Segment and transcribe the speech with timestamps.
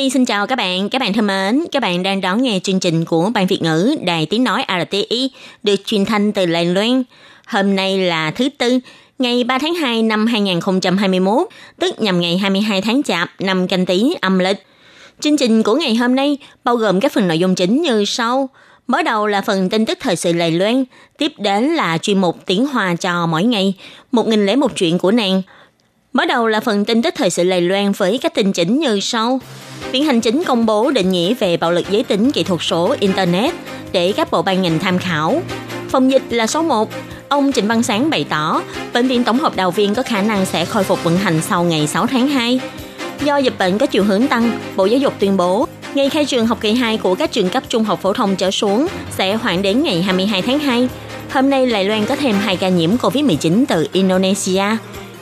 [0.00, 2.80] Nhi xin chào các bạn, các bạn thân mến, các bạn đang đón nghe chương
[2.80, 5.30] trình của Ban Việt ngữ Đài Tiếng Nói RTI
[5.62, 7.02] được truyền thanh từ Lai Loan.
[7.46, 8.78] Hôm nay là thứ Tư,
[9.18, 14.14] ngày 3 tháng 2 năm 2021, tức nhằm ngày 22 tháng Chạp năm canh tí
[14.20, 14.66] âm lịch.
[15.20, 18.48] Chương trình của ngày hôm nay bao gồm các phần nội dung chính như sau.
[18.86, 20.84] Mở đầu là phần tin tức thời sự Lài Loan,
[21.18, 23.74] tiếp đến là chuyên mục tiếng Hoa trò mỗi ngày,
[24.12, 25.42] một nghìn lẻ một chuyện của nàng.
[26.12, 29.00] Bắt đầu là phần tin tức thời sự lầy Loan với các tin chính như
[29.00, 29.40] sau.
[29.92, 32.96] Viện hành chính công bố định nghĩa về bạo lực giới tính kỹ thuật số
[33.00, 33.54] Internet
[33.92, 35.42] để các bộ ban ngành tham khảo.
[35.88, 36.90] Phòng dịch là số 1.
[37.28, 38.62] Ông Trịnh Văn Sáng bày tỏ,
[38.94, 41.64] Bệnh viện Tổng hợp Đào Viên có khả năng sẽ khôi phục vận hành sau
[41.64, 42.60] ngày 6 tháng 2.
[43.24, 46.46] Do dịch bệnh có chiều hướng tăng, Bộ Giáo dục tuyên bố ngày khai trường
[46.46, 49.62] học kỳ 2 của các trường cấp trung học phổ thông trở xuống sẽ hoãn
[49.62, 50.88] đến ngày 22 tháng 2.
[51.30, 54.64] Hôm nay, Lài Loan có thêm hai ca nhiễm COVID-19 từ Indonesia.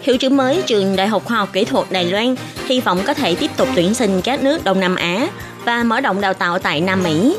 [0.09, 2.35] Hiệu trưởng mới trường Đại học Khoa học Kỹ thuật Đài Loan
[2.67, 5.29] hy vọng có thể tiếp tục tuyển sinh các nước Đông Nam Á
[5.65, 7.37] và mở rộng đào tạo tại Nam Mỹ.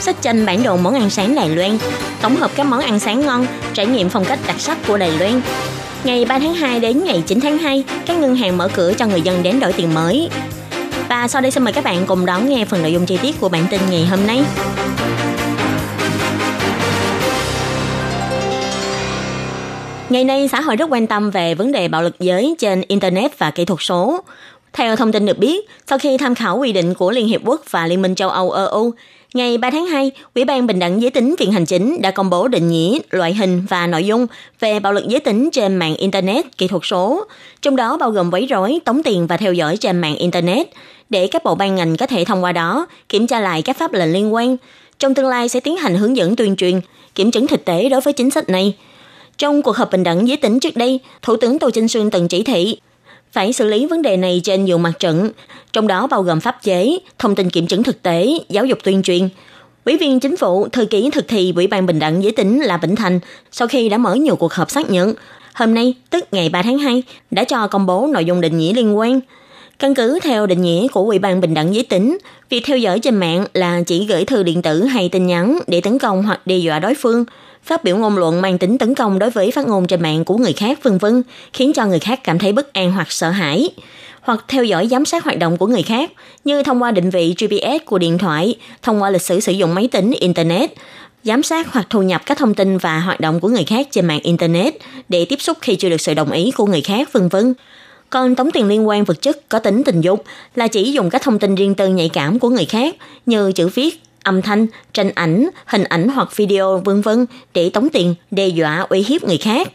[0.00, 1.78] Sách tranh bản đồ món ăn sáng Đài Loan,
[2.20, 5.10] tổng hợp các món ăn sáng ngon, trải nghiệm phong cách đặc sắc của Đài
[5.10, 5.40] Loan.
[6.04, 9.06] Ngày 3 tháng 2 đến ngày 9 tháng 2, các ngân hàng mở cửa cho
[9.06, 10.28] người dân đến đổi tiền mới.
[11.08, 13.40] Và sau đây xin mời các bạn cùng đón nghe phần nội dung chi tiết
[13.40, 14.44] của bản tin ngày hôm nay.
[20.10, 23.38] Ngày nay, xã hội rất quan tâm về vấn đề bạo lực giới trên Internet
[23.38, 24.20] và kỹ thuật số.
[24.72, 27.62] Theo thông tin được biết, sau khi tham khảo quy định của Liên Hiệp Quốc
[27.70, 28.92] và Liên minh châu Âu EU,
[29.34, 32.30] ngày 3 tháng 2, Ủy ban Bình đẳng giới tính Viện Hành Chính đã công
[32.30, 34.26] bố định nghĩa, loại hình và nội dung
[34.60, 37.24] về bạo lực giới tính trên mạng Internet, kỹ thuật số,
[37.62, 40.68] trong đó bao gồm quấy rối, tống tiền và theo dõi trên mạng Internet,
[41.10, 43.92] để các bộ ban ngành có thể thông qua đó kiểm tra lại các pháp
[43.92, 44.56] lệnh liên quan.
[44.98, 46.80] Trong tương lai sẽ tiến hành hướng dẫn tuyên truyền,
[47.14, 48.74] kiểm chứng thực tế đối với chính sách này.
[49.42, 52.28] Trong cuộc họp bình đẳng giới tính trước đây, Thủ tướng Tô chinh Sương từng
[52.28, 52.76] chỉ thị
[53.32, 55.30] phải xử lý vấn đề này trên nhiều mặt trận,
[55.72, 59.02] trong đó bao gồm pháp chế, thông tin kiểm chứng thực tế, giáo dục tuyên
[59.02, 59.28] truyền.
[59.84, 62.76] Ủy viên chính phủ thư ký thực thi Ủy ban Bình đẳng giới tính là
[62.76, 63.20] Vĩnh Thành
[63.52, 65.14] sau khi đã mở nhiều cuộc họp xác nhận,
[65.54, 68.72] hôm nay tức ngày 3 tháng 2 đã cho công bố nội dung định nghĩa
[68.72, 69.20] liên quan.
[69.78, 72.18] Căn cứ theo định nghĩa của Ủy ban Bình đẳng giới tính,
[72.50, 75.80] việc theo dõi trên mạng là chỉ gửi thư điện tử hay tin nhắn để
[75.80, 77.24] tấn công hoặc đe dọa đối phương–
[77.62, 80.36] phát biểu ngôn luận mang tính tấn công đối với phát ngôn trên mạng của
[80.36, 83.70] người khác vân vân, khiến cho người khác cảm thấy bất an hoặc sợ hãi
[84.22, 86.12] hoặc theo dõi giám sát hoạt động của người khác
[86.44, 89.74] như thông qua định vị GPS của điện thoại, thông qua lịch sử sử dụng
[89.74, 90.70] máy tính internet,
[91.24, 94.06] giám sát hoặc thu nhập các thông tin và hoạt động của người khác trên
[94.06, 94.74] mạng internet
[95.08, 97.54] để tiếp xúc khi chưa được sự đồng ý của người khác vân vân.
[98.10, 100.24] Còn tống tiền liên quan vật chất có tính tình dục
[100.54, 102.96] là chỉ dùng các thông tin riêng tư nhạy cảm của người khác
[103.26, 107.88] như chữ viết, âm thanh, tranh ảnh, hình ảnh hoặc video vân vân để tống
[107.92, 109.68] tiền, đe dọa, uy hiếp người khác.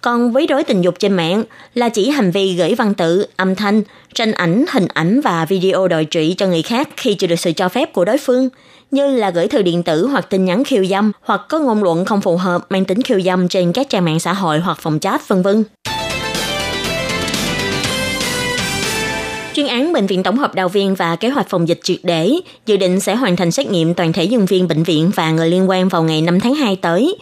[0.00, 3.54] Còn với rối tình dục trên mạng là chỉ hành vi gửi văn tự, âm
[3.54, 3.82] thanh,
[4.14, 7.52] tranh ảnh, hình ảnh và video đòi trị cho người khác khi chưa được sự
[7.52, 8.48] cho phép của đối phương,
[8.90, 12.04] như là gửi thư điện tử hoặc tin nhắn khiêu dâm hoặc có ngôn luận
[12.04, 14.98] không phù hợp mang tính khiêu dâm trên các trang mạng xã hội hoặc phòng
[14.98, 15.64] chat vân vân.
[19.55, 22.31] Chuyên án Bệnh viện Tổng hợp Đào Viên và kế hoạch phòng dịch triệt để
[22.65, 25.49] dự định sẽ hoàn thành xét nghiệm toàn thể nhân viên bệnh viện và người
[25.49, 27.15] liên quan vào ngày 5 tháng 2 tới.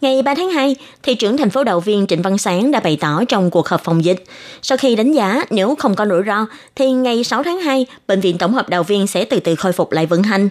[0.00, 2.96] Ngày 3 tháng 2, thị trưởng thành phố Đào Viên Trịnh Văn Sáng đã bày
[3.00, 4.24] tỏ trong cuộc họp phòng dịch.
[4.62, 8.20] Sau khi đánh giá nếu không có rủi ro, thì ngày 6 tháng 2, Bệnh
[8.20, 10.48] viện Tổng hợp Đào Viên sẽ từ từ khôi phục lại vận hành.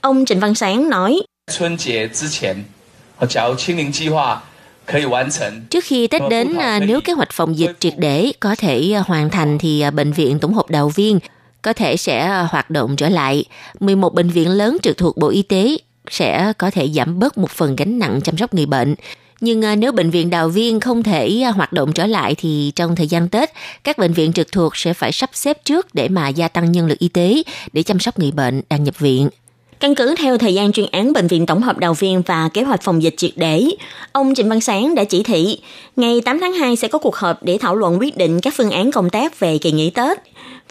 [0.00, 2.64] Ông Trịnh Văn Sáng nói, Xuân 节之前，
[3.28, 4.42] 假如清零计划
[5.69, 9.03] Trước khi Tết đến, à, nếu kế hoạch phòng dịch triệt để có thể à,
[9.07, 11.19] hoàn thành thì à, Bệnh viện Tổng hợp Đào Viên
[11.61, 13.45] có thể sẽ hoạt động trở lại.
[13.79, 15.77] 11 bệnh viện lớn trực thuộc Bộ Y tế
[16.09, 18.95] sẽ có thể giảm bớt một phần gánh nặng chăm sóc người bệnh.
[19.41, 23.07] Nhưng nếu bệnh viện Đào Viên không thể hoạt động trở lại thì trong thời
[23.07, 23.49] gian Tết,
[23.83, 26.87] các bệnh viện trực thuộc sẽ phải sắp xếp trước để mà gia tăng nhân
[26.87, 27.43] lực y tế
[27.73, 29.29] để chăm sóc người bệnh đang nhập viện.
[29.85, 32.63] Căn cứ theo thời gian chuyên án Bệnh viện Tổng hợp Đào Viên và kế
[32.63, 33.65] hoạch phòng dịch triệt để,
[34.11, 35.59] ông Trịnh Văn Sáng đã chỉ thị
[35.95, 38.71] ngày 8 tháng 2 sẽ có cuộc họp để thảo luận quyết định các phương
[38.71, 40.17] án công tác về kỳ nghỉ Tết.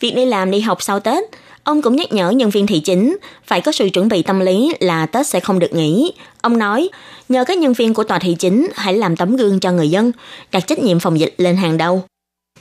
[0.01, 1.25] Việc đi làm đi học sau Tết,
[1.65, 3.17] ông cũng nhắc nhở nhân viên thị chính
[3.47, 6.13] phải có sự chuẩn bị tâm lý là Tết sẽ không được nghỉ.
[6.41, 6.89] Ông nói,
[7.29, 10.13] nhờ các nhân viên của tòa thị chính hãy làm tấm gương cho người dân,
[10.53, 12.05] đặt trách nhiệm phòng dịch lên hàng đầu.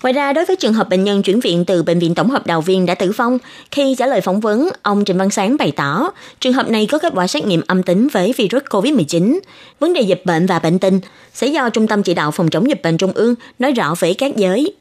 [0.04, 2.48] Ngoài ra, đối với trường hợp bệnh nhân chuyển viện từ Bệnh viện Tổng hợp
[2.48, 3.38] Đào Viên đã tử vong,
[3.72, 6.10] khi trả lời phỏng vấn, ông Trịnh Văn Sáng bày tỏ
[6.40, 9.40] trường hợp này có kết quả xét nghiệm âm tính với virus COVID-19.
[9.80, 11.00] Vấn đề dịch bệnh và bệnh tình
[11.34, 14.14] sẽ do Trung tâm Chỉ đạo Phòng chống dịch bệnh Trung ương nói rõ với
[14.14, 14.74] các giới.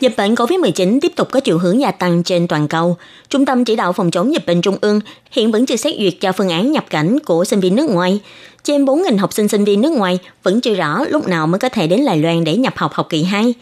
[0.00, 2.96] Dịch bệnh COVID-19 tiếp tục có chiều hướng gia tăng trên toàn cầu.
[3.28, 5.00] Trung tâm chỉ đạo phòng chống dịch bệnh Trung ương
[5.30, 8.20] hiện vẫn chưa xét duyệt cho phương án nhập cảnh của sinh viên nước ngoài.
[8.64, 11.68] Trên 4.000 học sinh sinh viên nước ngoài vẫn chưa rõ lúc nào mới có
[11.68, 13.54] thể đến Đài Loan để nhập học học kỳ 2.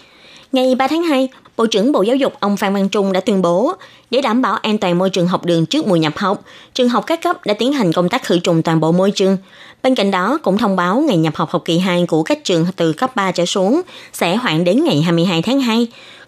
[0.52, 3.42] Ngày 3 tháng 2, Bộ trưởng Bộ Giáo dục ông Phan Văn Trung đã tuyên
[3.42, 3.72] bố,
[4.10, 6.42] để đảm bảo an toàn môi trường học đường trước mùa nhập học,
[6.74, 9.36] trường học các cấp đã tiến hành công tác khử trùng toàn bộ môi trường.
[9.82, 12.66] Bên cạnh đó, cũng thông báo ngày nhập học học kỳ 2 của các trường
[12.76, 15.86] từ cấp 3 trở xuống sẽ hoãn đến ngày 22 tháng 2.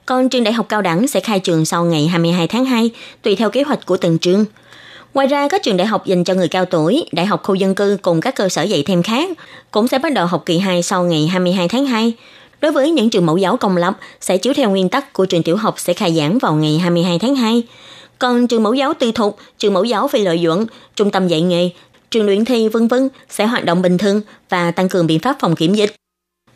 [0.09, 2.91] Còn trường đại học cao đẳng sẽ khai trường sau ngày 22 tháng 2,
[3.23, 4.45] tùy theo kế hoạch của từng trường.
[5.15, 7.75] Ngoài ra, các trường đại học dành cho người cao tuổi, đại học khu dân
[7.75, 9.31] cư cùng các cơ sở dạy thêm khác
[9.71, 12.13] cũng sẽ bắt đầu học kỳ 2 sau ngày 22 tháng 2.
[12.61, 15.43] Đối với những trường mẫu giáo công lập sẽ chiếu theo nguyên tắc của trường
[15.43, 17.63] tiểu học sẽ khai giảng vào ngày 22 tháng 2.
[18.19, 20.67] Còn trường mẫu giáo tư thục, trường mẫu giáo phi lợi nhuận,
[20.97, 21.71] trung tâm dạy nghề,
[22.11, 25.37] trường luyện thi vân vân sẽ hoạt động bình thường và tăng cường biện pháp
[25.41, 25.95] phòng kiểm dịch.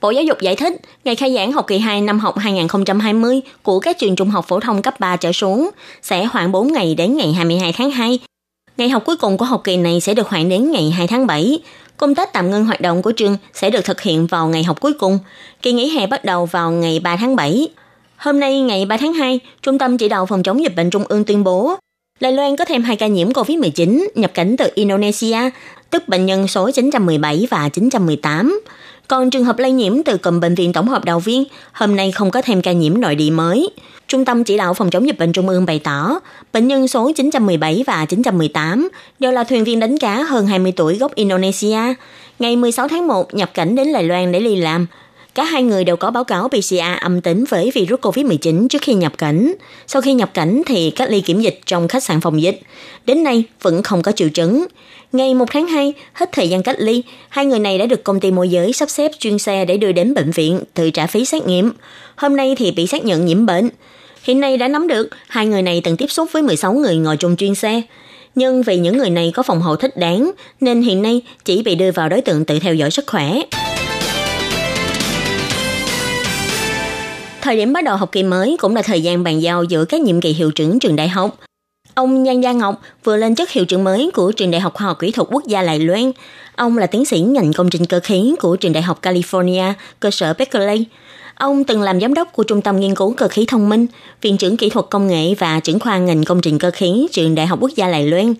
[0.02, 3.80] Bộ Giáo dục giải thích, ngày khai giảng học kỳ 2 năm học 2020 của
[3.80, 5.70] các trường trung học phổ thông cấp 3 trở xuống
[6.02, 8.18] sẽ khoảng 4 ngày đến ngày 22 tháng 2.
[8.76, 11.26] Ngày học cuối cùng của học kỳ này sẽ được hoãn đến ngày 2 tháng
[11.26, 11.58] 7.
[11.96, 14.80] Công tác tạm ngưng hoạt động của trường sẽ được thực hiện vào ngày học
[14.80, 15.18] cuối cùng.
[15.62, 17.68] Kỳ nghỉ hè bắt đầu vào ngày 3 tháng 7.
[18.16, 21.04] Hôm nay ngày 3 tháng 2, Trung tâm Chỉ đạo Phòng chống dịch bệnh Trung
[21.08, 21.76] ương tuyên bố
[22.20, 25.38] Đài Loan có thêm hai ca nhiễm COVID-19 nhập cảnh từ Indonesia,
[25.90, 28.60] tức bệnh nhân số 917 và 918.
[29.08, 32.12] Còn trường hợp lây nhiễm từ cụm bệnh viện tổng hợp Đào Viên, hôm nay
[32.12, 33.70] không có thêm ca nhiễm nội địa mới.
[34.08, 36.20] Trung tâm chỉ đạo phòng chống dịch bệnh Trung ương bày tỏ,
[36.52, 38.88] bệnh nhân số 917 và 918
[39.18, 41.78] đều là thuyền viên đánh cá hơn 20 tuổi gốc Indonesia.
[42.38, 44.86] Ngày 16 tháng 1 nhập cảnh đến Đài Loan để đi làm.
[45.34, 48.94] Cả hai người đều có báo cáo PCR âm tính với virus COVID-19 trước khi
[48.94, 49.54] nhập cảnh.
[49.86, 52.60] Sau khi nhập cảnh thì cách ly kiểm dịch trong khách sạn phòng dịch.
[53.06, 54.66] Đến nay vẫn không có triệu chứng.
[55.12, 58.20] Ngày 1 tháng 2, hết thời gian cách ly, hai người này đã được công
[58.20, 61.24] ty môi giới sắp xếp chuyên xe để đưa đến bệnh viện tự trả phí
[61.24, 61.72] xét nghiệm.
[62.16, 63.68] Hôm nay thì bị xác nhận nhiễm bệnh.
[64.22, 67.16] Hiện nay đã nắm được hai người này từng tiếp xúc với 16 người ngồi
[67.16, 67.82] trong chuyên xe.
[68.34, 70.30] Nhưng vì những người này có phòng hậu thích đáng,
[70.60, 73.42] nên hiện nay chỉ bị đưa vào đối tượng tự theo dõi sức khỏe.
[77.42, 80.00] Thời điểm bắt đầu học kỳ mới cũng là thời gian bàn giao giữa các
[80.00, 81.36] nhiệm kỳ hiệu trưởng trường đại học.
[81.94, 84.86] Ông Nhan Gia Ngọc vừa lên chức hiệu trưởng mới của Trường Đại học Khoa
[84.86, 86.12] học Kỹ thuật Quốc gia Lài Loan.
[86.56, 90.10] Ông là tiến sĩ ngành công trình cơ khí của Trường Đại học California, cơ
[90.10, 90.84] sở Berkeley.
[91.34, 93.86] Ông từng làm giám đốc của Trung tâm Nghiên cứu Cơ khí Thông minh,
[94.22, 97.34] viện trưởng kỹ thuật công nghệ và trưởng khoa ngành công trình cơ khí Trường
[97.34, 98.34] Đại học Quốc gia Lài Loan.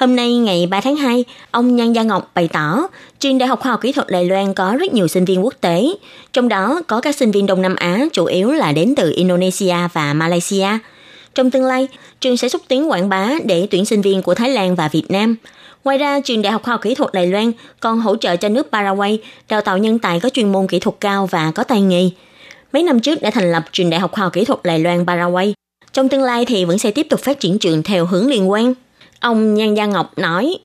[0.00, 2.86] Hôm nay ngày 3 tháng 2, ông Nhan Gia Ngọc bày tỏ,
[3.18, 5.54] Trường Đại học Khoa học Kỹ thuật Đài Loan có rất nhiều sinh viên quốc
[5.60, 5.84] tế,
[6.32, 9.76] trong đó có các sinh viên Đông Nam Á chủ yếu là đến từ Indonesia
[9.92, 10.66] và Malaysia.
[11.34, 11.88] Trong tương lai,
[12.20, 15.04] trường sẽ xúc tiến quảng bá để tuyển sinh viên của Thái Lan và Việt
[15.08, 15.36] Nam.
[15.84, 18.48] Ngoài ra, trường Đại học Khoa học Kỹ thuật Đài Loan còn hỗ trợ cho
[18.48, 19.18] nước Paraguay
[19.48, 22.10] đào tạo nhân tài có chuyên môn kỹ thuật cao và có tay nghề.
[22.72, 25.06] Mấy năm trước đã thành lập trường Đại học Khoa học Kỹ thuật Đài Loan
[25.06, 25.54] Paraguay.
[25.92, 28.74] Trong tương lai thì vẫn sẽ tiếp tục phát triển trường theo hướng liên quan.
[29.20, 30.58] Ông Nhan Gia Ngọc nói,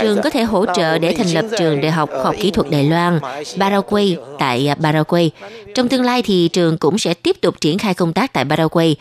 [0.00, 2.70] Trường có thể hỗ trợ để thành lập trường Đại học Khoa học Kỹ thuật
[2.70, 3.20] Đài Loan,
[3.60, 5.30] Paraguay tại Paraguay.
[5.74, 8.96] Trong tương lai thì trường cũng sẽ tiếp tục triển khai công tác tại Paraguay.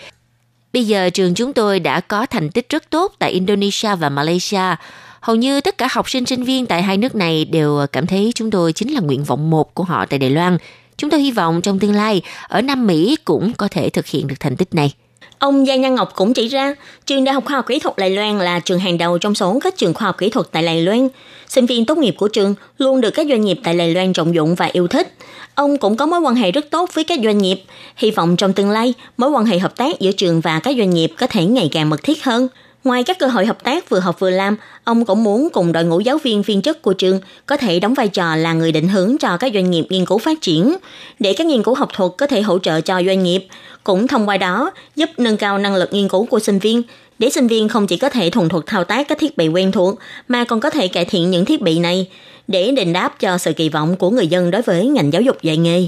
[0.74, 4.75] Bây giờ trường chúng tôi đã có thành tích rất tốt tại Indonesia và Malaysia.
[5.22, 8.31] Hầu như tất cả học sinh sinh viên tại hai nước này đều cảm thấy
[8.36, 10.58] chúng tôi chính là nguyện vọng một của họ tại Đài Loan.
[10.98, 14.28] Chúng tôi hy vọng trong tương lai, ở Nam Mỹ cũng có thể thực hiện
[14.28, 14.94] được thành tích này.
[15.40, 16.75] Ông Giang Nhân Ngọc cũng chỉ ra,
[17.06, 19.60] trường Đại học Khoa học Kỹ thuật Đài Loan là trường hàng đầu trong số
[19.64, 21.08] các trường khoa học kỹ thuật tại Đài Loan.
[21.48, 24.36] Sinh viên tốt nghiệp của trường luôn được các doanh nghiệp tại Đài Loan trọng
[24.36, 25.14] dụng và yêu thích.
[25.56, 27.64] Ông cũng có mối quan hệ rất tốt với các doanh nghiệp.
[27.96, 30.90] Hy vọng trong tương lai, mối quan hệ hợp tác giữa trường và các doanh
[30.90, 32.48] nghiệp có thể ngày càng mật thiết hơn.
[32.86, 35.84] Ngoài các cơ hội hợp tác vừa học vừa làm, ông cũng muốn cùng đội
[35.84, 38.88] ngũ giáo viên viên chức của trường có thể đóng vai trò là người định
[38.88, 40.77] hướng cho các doanh nghiệp nghiên cứu phát triển,
[41.20, 43.48] để các nghiên cứu học thuật có thể hỗ trợ cho doanh nghiệp,
[43.84, 46.82] cũng thông qua đó giúp nâng cao năng lực nghiên cứu của sinh viên,
[47.20, 49.72] để sinh viên không chỉ có thể thuần thuật thao tác các thiết bị quen
[49.72, 52.08] thuộc, mà còn có thể cải thiện những thiết bị này
[52.48, 55.38] để đền đáp cho sự kỳ vọng của người dân đối với ngành giáo dục
[55.42, 55.88] dạy nghề.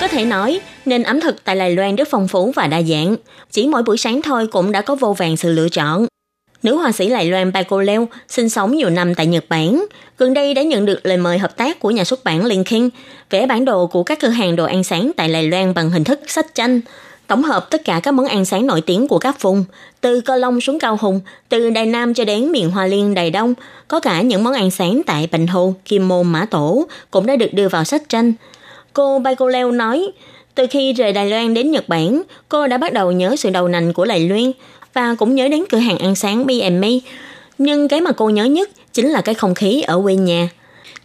[0.00, 3.16] Có thể nói, nên ẩm thực tại Đài Loan rất phong phú và đa dạng.
[3.50, 6.06] Chỉ mỗi buổi sáng thôi cũng đã có vô vàng sự lựa chọn.
[6.62, 9.84] Nữ họa sĩ Đài Loan Bai Cô Leo sinh sống nhiều năm tại Nhật Bản.
[10.18, 12.88] Gần đây đã nhận được lời mời hợp tác của nhà xuất bản Linkin
[13.30, 16.04] vẽ bản đồ của các cửa hàng đồ ăn sáng tại Đài Loan bằng hình
[16.04, 16.80] thức sách tranh.
[17.26, 19.64] tổng hợp tất cả các món ăn sáng nổi tiếng của các vùng,
[20.00, 23.30] từ Cơ Long xuống Cao Hùng, từ Đài Nam cho đến miền Hoa Liên Đài
[23.30, 23.54] Đông,
[23.88, 27.36] có cả những món ăn sáng tại Bành Hồ, Kim Môn, Mã Tổ cũng đã
[27.36, 28.32] được đưa vào sách tranh.
[28.92, 30.12] Cô Baiko Leo nói,
[30.54, 33.68] từ khi rời Đài Loan đến Nhật Bản, cô đã bắt đầu nhớ sự đầu
[33.68, 34.52] nành của Đài Loan
[34.94, 36.84] và cũng nhớ đến cửa hàng ăn sáng B&M.
[37.58, 40.48] Nhưng cái mà cô nhớ nhất chính là cái không khí ở quê nhà.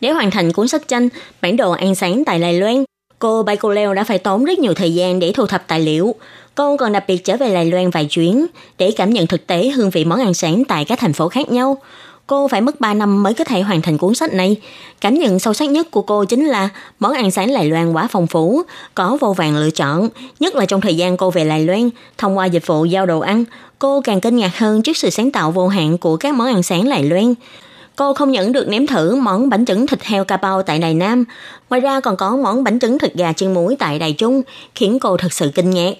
[0.01, 1.09] Để hoàn thành cuốn sách tranh
[1.41, 2.83] Bản đồ ăn sáng tại Đài Loan,
[3.19, 6.15] cô Baiko Leo đã phải tốn rất nhiều thời gian để thu thập tài liệu.
[6.55, 8.45] Cô còn đặc biệt trở về Đài Loan vài chuyến
[8.77, 11.51] để cảm nhận thực tế hương vị món ăn sáng tại các thành phố khác
[11.51, 11.77] nhau.
[12.26, 14.56] Cô phải mất 3 năm mới có thể hoàn thành cuốn sách này.
[15.00, 16.68] Cảm nhận sâu sắc nhất của cô chính là
[16.98, 18.62] món ăn sáng Đài Loan quá phong phú,
[18.94, 20.08] có vô vàng lựa chọn,
[20.40, 23.20] nhất là trong thời gian cô về Đài Loan, thông qua dịch vụ giao đồ
[23.20, 23.44] ăn,
[23.78, 26.62] cô càng kinh ngạc hơn trước sự sáng tạo vô hạn của các món ăn
[26.62, 27.34] sáng Đài Loan.
[27.96, 30.94] Cô không những được nếm thử món bánh trứng thịt heo ca bao tại Đài
[30.94, 31.24] Nam,
[31.70, 34.42] ngoài ra còn có món bánh trứng thịt gà chiên muối tại Đài Trung,
[34.74, 35.92] khiến cô thật sự kinh ngạc.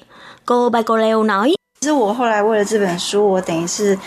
[0.46, 3.99] Cô Baiko Leo nói, 其实我后来为了这本书，我等于是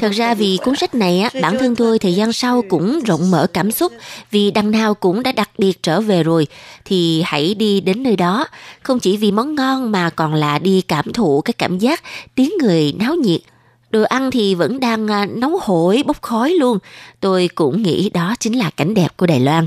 [0.00, 3.30] Thật ra vì cuốn sách này á, bản thân tôi thời gian sau cũng rộng
[3.30, 3.92] mở cảm xúc
[4.30, 6.46] vì đằng nào cũng đã đặc biệt trở về rồi
[6.84, 11.12] thì hãy đi đến nơi đó。Không chỉ vì món ngon mà còn là đi cảm
[11.12, 12.02] thụ cái cảm giác
[12.34, 17.82] tiếng người náo nhiệt。Đồ ăn thì vẫn đang à, nấu hổi bốc khói luôn。Tôi cũng
[17.82, 19.66] nghĩ đó chính là cảnh đẹp của đài loan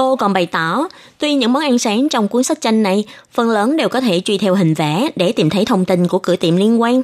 [0.00, 0.88] Cô còn bày tỏ,
[1.18, 4.20] tuy những món ăn sáng trong cuốn sách tranh này phần lớn đều có thể
[4.24, 7.02] truy theo hình vẽ để tìm thấy thông tin của cửa tiệm liên quan,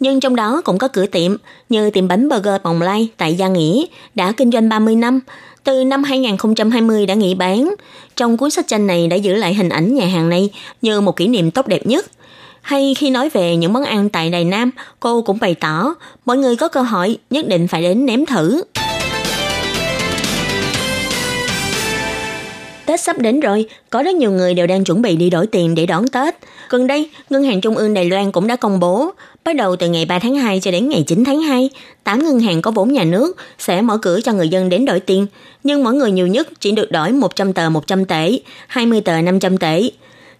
[0.00, 1.36] nhưng trong đó cũng có cửa tiệm
[1.68, 3.84] như tiệm bánh burger Bồng Lai tại Gia Nghĩa
[4.14, 5.20] đã kinh doanh 30 năm,
[5.64, 7.74] từ năm 2020 đã nghỉ bán.
[8.16, 10.50] Trong cuốn sách tranh này đã giữ lại hình ảnh nhà hàng này
[10.82, 12.06] như một kỷ niệm tốt đẹp nhất.
[12.62, 14.70] Hay khi nói về những món ăn tại Đài Nam,
[15.00, 18.62] cô cũng bày tỏ mọi người có cơ hội nhất định phải đến nếm thử.
[22.94, 25.74] Tết sắp đến rồi, có rất nhiều người đều đang chuẩn bị đi đổi tiền
[25.74, 26.34] để đón Tết.
[26.68, 29.10] Gần đây, Ngân hàng Trung ương Đài Loan cũng đã công bố,
[29.44, 31.70] bắt đầu từ ngày 3 tháng 2 cho đến ngày 9 tháng 2,
[32.04, 35.00] 8 ngân hàng có vốn nhà nước sẽ mở cửa cho người dân đến đổi
[35.00, 35.26] tiền,
[35.64, 39.58] nhưng mỗi người nhiều nhất chỉ được đổi 100 tờ 100 tệ, 20 tờ 500
[39.58, 39.90] tệ.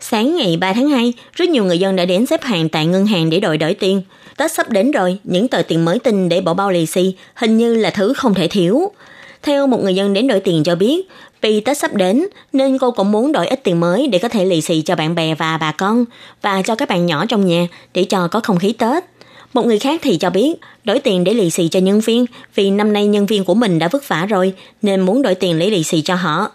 [0.01, 3.07] Sáng ngày 3 tháng 2, rất nhiều người dân đã đến xếp hàng tại ngân
[3.07, 4.03] hàng để đổi đổi tiền.
[4.37, 7.59] Tết sắp đến rồi, những tờ tiền mới tinh để bỏ bao lì xì hình
[7.59, 8.91] như là thứ không thể thiếu.
[9.45, 11.09] Theo một người dân đến đổi tiền cho biết,
[11.41, 14.45] vì Tết sắp đến nên cô cũng muốn đổi ít tiền mới để có thể
[14.45, 16.05] lì xì cho bạn bè và bà con
[16.43, 19.05] và cho các bạn nhỏ trong nhà để cho có không khí Tết.
[19.53, 22.71] Một người khác thì cho biết đổi tiền để lì xì cho nhân viên vì
[22.71, 25.71] năm nay nhân viên của mình đã vất vả rồi nên muốn đổi tiền lấy
[25.71, 26.51] lì xì cho họ.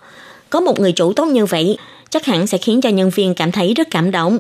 [0.50, 1.78] Có một người chủ tốt như vậy
[2.10, 4.40] chắc hẳn sẽ khiến cho nhân viên cảm thấy rất cảm động.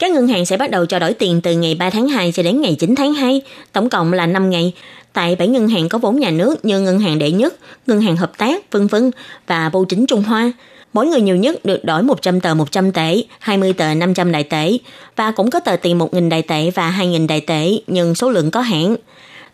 [0.00, 2.42] Các ngân hàng sẽ bắt đầu cho đổi tiền từ ngày 3 tháng 2 cho
[2.42, 4.72] đến ngày 9 tháng 2, tổng cộng là 5 ngày,
[5.12, 7.54] tại 7 ngân hàng có vốn nhà nước như ngân hàng đệ nhất,
[7.86, 9.10] ngân hàng hợp tác, vân vân
[9.46, 10.52] và bưu chính Trung Hoa.
[10.92, 14.78] Mỗi người nhiều nhất được đổi 100 tờ 100 tệ, 20 tờ 500 đại tệ
[15.16, 18.50] và cũng có tờ tiền 1.000 đại tệ và 2.000 đại tệ nhưng số lượng
[18.50, 18.96] có hạn.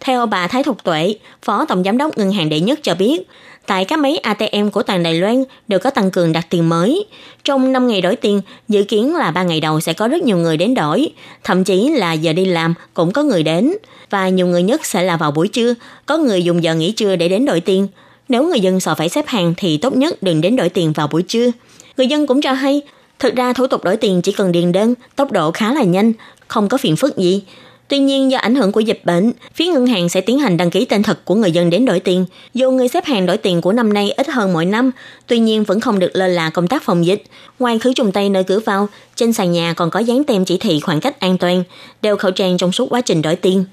[0.01, 3.23] Theo bà Thái Thục Tuệ, Phó Tổng Giám đốc Ngân hàng Đệ Nhất cho biết,
[3.69, 7.05] tại các máy ATM của toàn Đài Loan đều có tăng cường đặt tiền mới.
[7.45, 10.37] Trong 5 ngày đổi tiền, dự kiến là 3 ngày đầu sẽ có rất nhiều
[10.37, 11.13] người đến đổi,
[11.45, 13.75] thậm chí là giờ đi làm cũng có người đến.
[14.11, 15.75] Và nhiều người nhất sẽ là vào buổi trưa,
[16.07, 17.89] có người dùng giờ nghỉ trưa để đến đổi tiền.
[18.29, 21.07] Nếu người dân sợ phải xếp hàng thì tốt nhất đừng đến đổi tiền vào
[21.07, 21.51] buổi trưa.
[21.97, 22.83] Người dân cũng cho hay,
[23.19, 26.13] thực ra thủ tục đổi tiền chỉ cần điền đơn, tốc độ khá là nhanh,
[26.49, 27.43] không có phiền phức gì.
[27.89, 30.71] Tuy nhiên do ảnh hưởng của dịch bệnh, phía ngân hàng sẽ tiến hành đăng
[30.71, 32.27] ký tên thật của người dân đến đổi tiền.
[32.55, 34.91] Dù người xếp hàng đổi tiền của năm nay ít hơn mỗi năm,
[35.27, 37.23] tuy nhiên vẫn không được lơ là công tác phòng dịch.
[37.59, 40.59] Ngoài khử trùng tay nơi cửa vào, trên sàn nhà còn có dán tem chỉ
[40.59, 41.65] thị khoảng cách an toàn,
[42.03, 43.65] đeo khẩu trang trong suốt quá trình đổi tiền.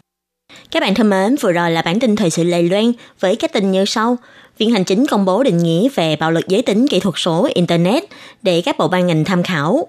[0.72, 3.54] Các bạn thân mến, vừa rồi là bản tin thời sự Lầy Loan với các
[3.54, 4.18] tin như sau.
[4.58, 7.48] Viện Hành Chính công bố định nghĩa về bạo lực giới tính kỹ thuật số
[7.54, 8.04] Internet
[8.42, 9.88] để các bộ ban ngành tham khảo.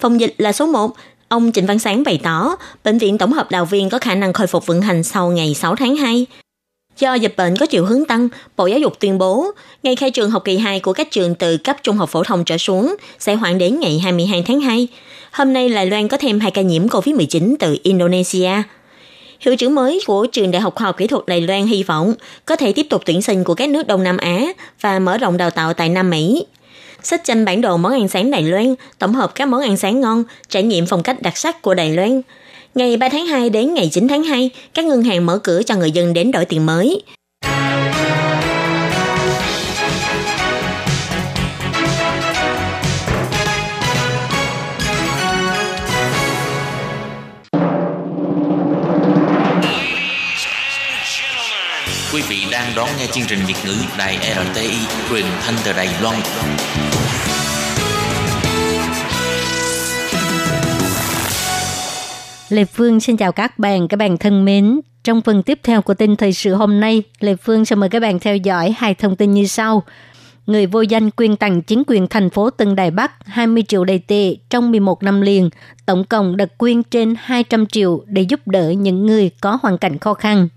[0.00, 0.90] Phòng dịch là số 1,
[1.28, 4.32] Ông Trịnh Văn Sáng bày tỏ, Bệnh viện Tổng hợp Đào Viên có khả năng
[4.32, 6.26] khôi phục vận hành sau ngày 6 tháng 2.
[6.98, 9.46] Do dịch bệnh có chiều hướng tăng, Bộ Giáo dục tuyên bố,
[9.82, 12.44] ngày khai trường học kỳ 2 của các trường từ cấp trung học phổ thông
[12.44, 14.88] trở xuống sẽ hoãn đến ngày 22 tháng 2.
[15.32, 18.62] Hôm nay Lài Loan có thêm hai ca nhiễm COVID-19 từ Indonesia.
[19.40, 22.14] Hiệu trưởng mới của trường Đại học Khoa học Kỹ thuật Đài Loan hy vọng
[22.44, 24.46] có thể tiếp tục tuyển sinh của các nước Đông Nam Á
[24.80, 26.46] và mở rộng đào tạo tại Nam Mỹ.
[27.02, 30.00] Sách tranh bản đồ món ăn sáng Đài Loan, tổng hợp các món ăn sáng
[30.00, 32.22] ngon, trải nghiệm phong cách đặc sắc của Đài Loan.
[32.74, 35.76] Ngày 3 tháng 2 đến ngày 9 tháng 2, các ngân hàng mở cửa cho
[35.76, 37.02] người dân đến đổi tiền mới.
[52.58, 54.76] đang đón nghe chương trình Việt ngữ Đài RTI
[55.10, 56.16] truyền thanh từ Đài Loan.
[62.48, 64.80] Lê Phương xin chào các bạn, các bạn thân mến.
[65.04, 68.00] Trong phần tiếp theo của tin thời sự hôm nay, Lê Phương sẽ mời các
[68.00, 69.82] bạn theo dõi hai thông tin như sau.
[70.46, 73.98] Người vô danh quyên tặng chính quyền thành phố Tân Đài Bắc 20 triệu đầy
[73.98, 75.50] tệ trong 11 năm liền,
[75.86, 79.98] tổng cộng đặt quyên trên 200 triệu để giúp đỡ những người có hoàn cảnh
[79.98, 80.48] khó khăn.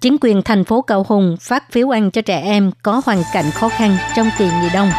[0.00, 3.50] Chính quyền thành phố cầu Hùng phát phiếu ăn cho trẻ em có hoàn cảnh
[3.50, 4.90] khó khăn trong kỳ nghỉ đông.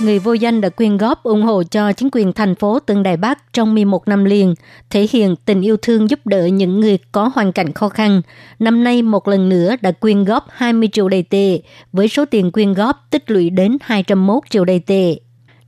[0.00, 3.16] người vô danh đã quyên góp ủng hộ cho chính quyền thành phố Tân Đài
[3.16, 4.54] Bắc trong 11 năm liền,
[4.90, 8.22] thể hiện tình yêu thương giúp đỡ những người có hoàn cảnh khó khăn.
[8.58, 11.60] Năm nay một lần nữa đã quyên góp 20 triệu đầy tệ,
[11.92, 15.16] với số tiền quyên góp tích lũy đến 201 triệu đầy tệ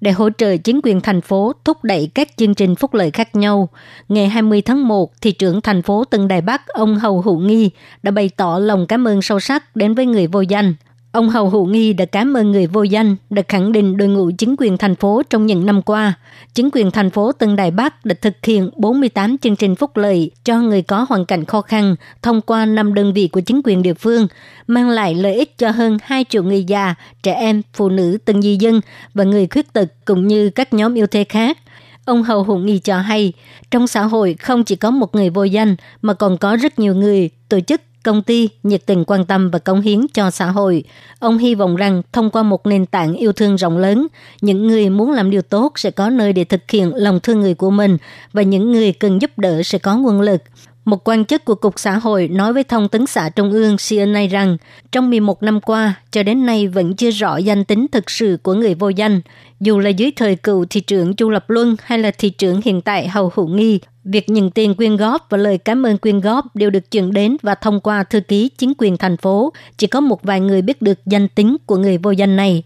[0.00, 3.36] để hỗ trợ chính quyền thành phố thúc đẩy các chương trình phúc lợi khác
[3.36, 3.68] nhau.
[4.08, 7.70] Ngày 20 tháng 1, thị trưởng thành phố Tân Đài Bắc, ông Hầu Hữu Nghi,
[8.02, 10.74] đã bày tỏ lòng cảm ơn sâu sắc đến với người vô danh.
[11.18, 14.30] Ông Hầu Hữu Nghi đã cảm ơn người vô danh, đã khẳng định đội ngũ
[14.38, 16.14] chính quyền thành phố trong những năm qua.
[16.54, 20.30] Chính quyền thành phố Tân Đài Bắc đã thực hiện 48 chương trình phúc lợi
[20.44, 23.82] cho người có hoàn cảnh khó khăn thông qua 5 đơn vị của chính quyền
[23.82, 24.26] địa phương,
[24.66, 28.42] mang lại lợi ích cho hơn 2 triệu người già, trẻ em, phụ nữ, tân
[28.42, 28.80] di dân
[29.14, 31.58] và người khuyết tật cũng như các nhóm yêu thế khác.
[32.04, 33.32] Ông Hầu Hữu Nghi cho hay,
[33.70, 36.94] trong xã hội không chỉ có một người vô danh mà còn có rất nhiều
[36.94, 40.84] người, tổ chức công ty nhiệt tình quan tâm và cống hiến cho xã hội.
[41.18, 44.06] Ông hy vọng rằng thông qua một nền tảng yêu thương rộng lớn,
[44.40, 47.54] những người muốn làm điều tốt sẽ có nơi để thực hiện lòng thương người
[47.54, 47.96] của mình
[48.32, 50.42] và những người cần giúp đỡ sẽ có nguồn lực.
[50.88, 54.26] Một quan chức của Cục Xã hội nói với Thông tấn xã Trung ương CNA
[54.30, 54.56] rằng
[54.92, 58.54] trong 11 năm qua, cho đến nay vẫn chưa rõ danh tính thực sự của
[58.54, 59.20] người vô danh.
[59.60, 62.80] Dù là dưới thời cựu thị trưởng Chu Lập Luân hay là thị trưởng hiện
[62.80, 66.56] tại Hầu Hữu Nghi, việc nhận tiền quyên góp và lời cảm ơn quyên góp
[66.56, 69.52] đều được chuyển đến và thông qua thư ký chính quyền thành phố.
[69.76, 72.62] Chỉ có một vài người biết được danh tính của người vô danh này.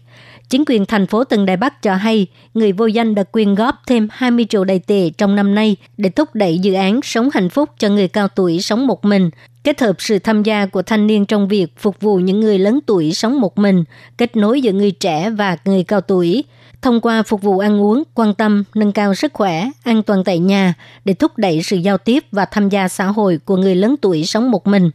[0.49, 3.81] Chính quyền thành phố Tân Đài Bắc cho hay người vô danh đã quyên góp
[3.87, 7.49] thêm 20 triệu đầy tệ trong năm nay để thúc đẩy dự án sống hạnh
[7.49, 9.29] phúc cho người cao tuổi sống một mình,
[9.63, 12.79] kết hợp sự tham gia của thanh niên trong việc phục vụ những người lớn
[12.85, 13.83] tuổi sống một mình,
[14.17, 16.43] kết nối giữa người trẻ và người cao tuổi,
[16.81, 20.39] thông qua phục vụ ăn uống, quan tâm, nâng cao sức khỏe, an toàn tại
[20.39, 20.73] nhà
[21.05, 24.23] để thúc đẩy sự giao tiếp và tham gia xã hội của người lớn tuổi
[24.25, 24.89] sống một mình.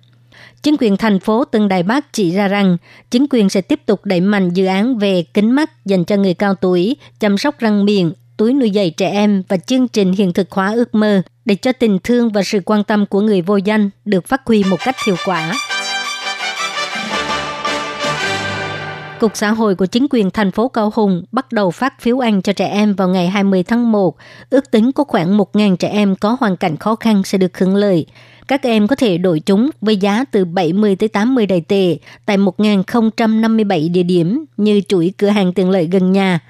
[0.62, 2.77] Chính quyền thành phố Tân Đài Bắc chỉ ra rằng
[3.11, 6.35] chính quyền sẽ tiếp tục đẩy mạnh dự án về kính mắt dành cho người
[6.35, 10.33] cao tuổi, chăm sóc răng miệng, túi nuôi dạy trẻ em và chương trình hiện
[10.33, 13.57] thực hóa ước mơ để cho tình thương và sự quan tâm của người vô
[13.57, 15.55] danh được phát huy một cách hiệu quả.
[19.21, 22.42] Cục xã hội của chính quyền thành phố Cao Hùng bắt đầu phát phiếu ăn
[22.42, 24.16] cho trẻ em vào ngày 20 tháng 1.
[24.51, 27.77] Ước tính có khoảng 1.000 trẻ em có hoàn cảnh khó khăn sẽ được hưởng
[27.77, 28.07] lợi.
[28.48, 32.38] Các em có thể đổi chúng với giá từ 70 tới 80 đài tệ tại
[32.38, 36.40] 1.057 địa điểm như chuỗi cửa hàng tiện lợi gần nhà.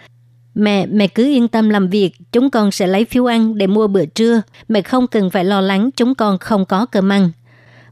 [0.54, 3.86] Mẹ, mẹ cứ yên tâm làm việc, chúng con sẽ lấy phiếu ăn để mua
[3.86, 4.42] bữa trưa.
[4.68, 7.30] Mẹ không cần phải lo lắng chúng con không có cơm ăn.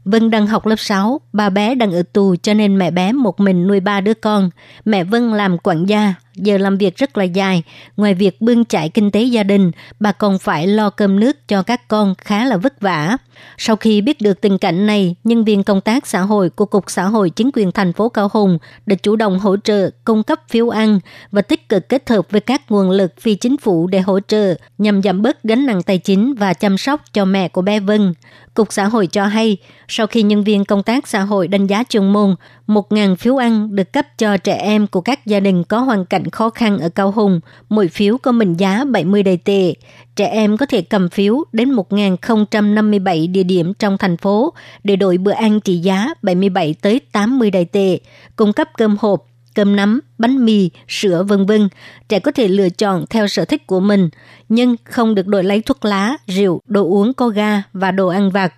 [0.07, 3.39] Vân đang học lớp 6, ba bé đang ở tù cho nên mẹ bé một
[3.39, 4.49] mình nuôi ba đứa con.
[4.85, 7.63] Mẹ Vân làm quản gia, giờ làm việc rất là dài.
[7.97, 11.63] Ngoài việc bươn chải kinh tế gia đình, bà còn phải lo cơm nước cho
[11.63, 13.17] các con khá là vất vả.
[13.57, 16.83] Sau khi biết được tình cảnh này, nhân viên công tác xã hội của Cục
[16.87, 20.39] Xã hội Chính quyền thành phố Cao Hùng đã chủ động hỗ trợ cung cấp
[20.49, 20.99] phiếu ăn
[21.31, 24.55] và tích cực kết hợp với các nguồn lực phi chính phủ để hỗ trợ
[24.77, 28.13] nhằm giảm bớt gánh nặng tài chính và chăm sóc cho mẹ của bé Vân.
[28.57, 31.83] Cục xã hội cho hay, sau khi nhân viên công tác xã hội đánh giá
[31.89, 32.35] chuyên môn,
[32.67, 36.29] 1.000 phiếu ăn được cấp cho trẻ em của các gia đình có hoàn cảnh
[36.29, 37.39] khó khăn ở Cao Hùng,
[37.69, 39.73] mỗi phiếu có mệnh giá 70 đầy tệ.
[40.15, 45.17] Trẻ em có thể cầm phiếu đến 1.057 địa điểm trong thành phố để đổi
[45.17, 47.99] bữa ăn trị giá 77 tới 80 đầy tệ,
[48.35, 51.69] cung cấp cơm hộp, cơm nắm, bánh mì, sữa vân vân.
[52.09, 54.09] Trẻ có thể lựa chọn theo sở thích của mình,
[54.49, 58.31] nhưng không được đổi lấy thuốc lá, rượu, đồ uống có ga và đồ ăn
[58.31, 58.53] vặt.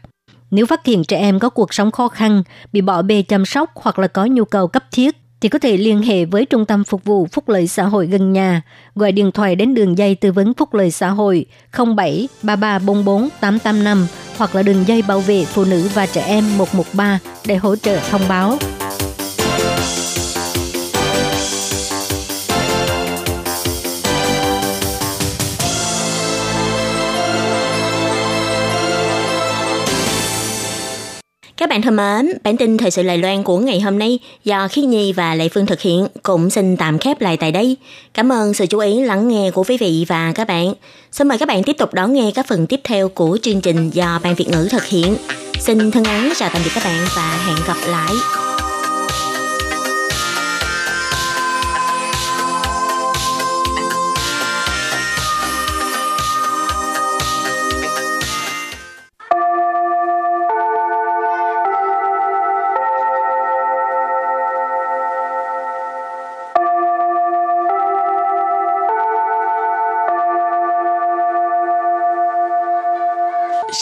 [0.51, 3.71] Nếu phát hiện trẻ em có cuộc sống khó khăn, bị bỏ bê chăm sóc
[3.75, 6.83] hoặc là có nhu cầu cấp thiết, thì có thể liên hệ với Trung tâm
[6.83, 8.62] Phục vụ Phúc lợi xã hội gần nhà,
[8.95, 11.45] gọi điện thoại đến đường dây tư vấn Phúc lợi xã hội
[11.95, 14.07] 07 3344 885
[14.38, 17.99] hoặc là đường dây bảo vệ phụ nữ và trẻ em 113 để hỗ trợ
[18.09, 18.57] thông báo.
[31.60, 34.67] Các bạn thân mến, bản tin thời sự Lài Loan của ngày hôm nay do
[34.67, 37.78] Khí Nhi và Lệ Phương thực hiện cũng xin tạm khép lại tại đây.
[38.13, 40.74] Cảm ơn sự chú ý lắng nghe của quý vị và các bạn.
[41.12, 43.89] Xin mời các bạn tiếp tục đón nghe các phần tiếp theo của chương trình
[43.89, 45.15] do Ban Việt ngữ thực hiện.
[45.60, 48.13] Xin thân ái chào tạm biệt các bạn và hẹn gặp lại.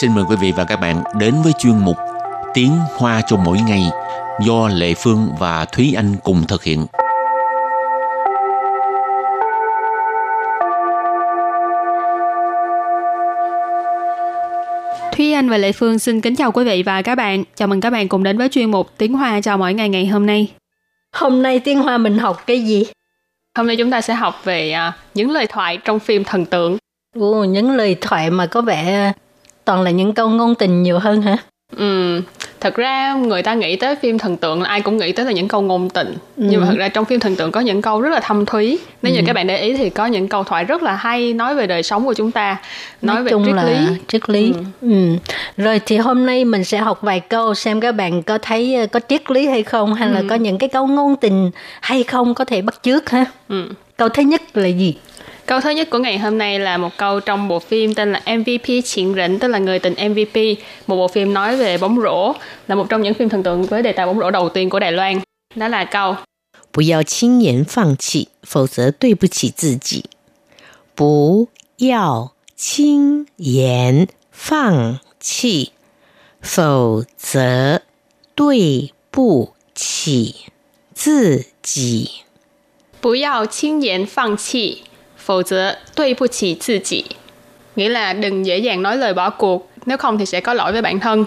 [0.01, 1.97] Xin mời quý vị và các bạn đến với chuyên mục
[2.53, 3.83] Tiếng Hoa cho mỗi ngày
[4.45, 6.85] do Lệ Phương và Thúy Anh cùng thực hiện.
[15.11, 17.43] Thúy Anh và Lệ Phương xin kính chào quý vị và các bạn.
[17.55, 20.05] Chào mừng các bạn cùng đến với chuyên mục Tiếng Hoa cho mỗi ngày ngày
[20.05, 20.51] hôm nay.
[21.15, 22.85] Hôm nay Tiếng Hoa mình học cái gì?
[23.57, 26.77] Hôm nay chúng ta sẽ học về uh, những lời thoại trong phim thần tượng.
[27.19, 29.13] Ồ, những lời thoại mà có vẻ
[29.67, 31.37] toàn là những câu ngôn tình nhiều hơn hả?
[31.75, 32.21] Ừ,
[32.59, 35.31] thật ra người ta nghĩ tới phim thần tượng là ai cũng nghĩ tới là
[35.31, 36.43] những câu ngôn tình ừ.
[36.49, 38.79] nhưng mà thật ra trong phim thần tượng có những câu rất là thâm thúy
[39.01, 39.17] nếu ừ.
[39.17, 41.67] như các bạn để ý thì có những câu thoại rất là hay nói về
[41.67, 42.57] đời sống của chúng ta
[43.01, 43.77] nói, nói về chung triết là lý
[44.07, 44.87] triết lý ừ.
[44.89, 45.15] Ừ.
[45.57, 48.87] rồi thì hôm nay mình sẽ học vài câu xem các bạn có thấy ờ,
[48.87, 50.13] có triết lý hay không hay ừ.
[50.13, 51.51] là có những cái câu ngôn tình
[51.81, 53.69] hay không có thể bắt chước ha ừ.
[53.97, 54.95] câu thứ nhất là gì
[55.46, 58.22] Câu thứ nhất của ngày hôm nay là một câu trong bộ phim tên là
[58.26, 62.32] MVP Triển Rỉnh, tức là người tình MVP, một bộ phim nói về bóng rổ,
[62.68, 64.78] là một trong những phim thần tượng với đề tài bóng rổ đầu tiên của
[64.78, 65.20] Đài Loan.
[65.54, 66.16] Đó là câu
[66.72, 70.04] 不要轻言放弃，否则对不起自己。
[70.94, 75.72] 不要轻言放弃，
[76.40, 77.82] 否则
[78.34, 80.46] 对不起
[80.94, 82.22] 自己。
[83.02, 84.84] 不要轻言放弃，
[85.26, 87.04] 否则对不起自己.
[87.76, 90.72] Nghĩa là đừng dễ dàng nói lời bỏ cuộc, nếu không thì sẽ có lỗi
[90.72, 91.24] với bản thân.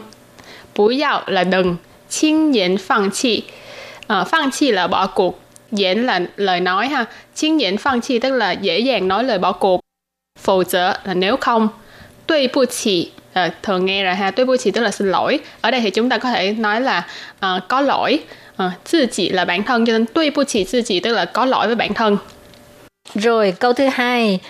[0.75, 1.75] Bú yào là đừng,
[2.09, 3.43] chiên diễn phang chi.
[4.07, 5.39] À, phang chi là bỏ cuộc,
[5.71, 7.05] diễn là lời nói ha.
[7.35, 9.81] Chiên diễn phang chi tức là dễ dàng nói lời bỏ cuộc.
[10.41, 11.69] 否则là nếu không.
[12.27, 14.31] Tuy bu chỉ à, thường nghe rồi ha.
[14.31, 15.39] Tuy bu chỉ tức là xin lỗi.
[15.61, 18.19] Ở đây thì chúng ta có thể nói là uh, có lỗi.
[18.63, 21.25] Uh, tự chỉ là bản thân cho nên tuy bu chỉ tự chỉ tức là
[21.25, 22.17] có lỗi với bản thân.
[23.14, 24.40] Rồi câu thứ hai.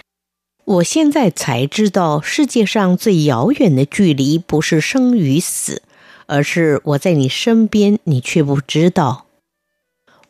[0.64, 5.82] 我现在才知道，世界上最遥远的距离不是生与死，
[6.26, 9.26] 而是我在你身边，你却不知道。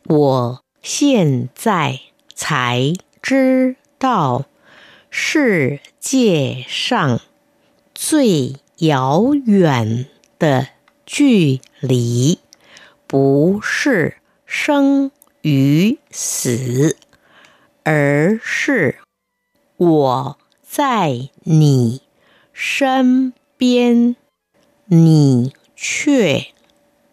[0.05, 2.01] 我现在
[2.35, 4.47] 才知道，
[5.11, 7.21] 世界上
[7.95, 10.07] 最遥远
[10.39, 10.69] 的
[11.05, 12.39] 距离
[13.07, 14.17] 不是
[14.47, 15.11] 生
[15.43, 16.97] 与死。
[17.93, 18.99] 而是
[19.77, 22.03] 我在你
[22.53, 24.15] 身边，
[24.85, 26.47] 你却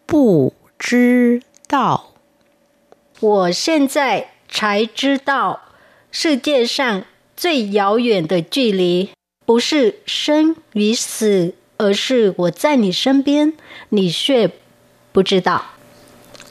[0.06, 2.14] 不知道。
[3.20, 5.62] 我现在才知道，
[6.12, 9.10] 世界上最遥远的距离
[9.48, 13.54] 不是生与死，而是我在你身边，
[13.90, 14.52] 你却
[15.12, 15.72] 不知道。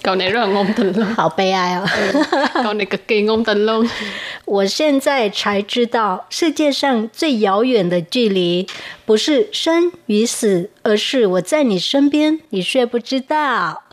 [0.06, 1.06] Câu này rất là ngôn tình luôn.
[1.18, 1.86] Hảo bê ai ạ.
[1.98, 2.24] Ừ.
[2.64, 3.88] Câu này cực kỳ ngôn tình luôn.
[4.46, 8.68] 我现在才知道，世界上最遥远的距离
[9.06, 13.84] 不是生与死，而是我在你身边，你却不知道。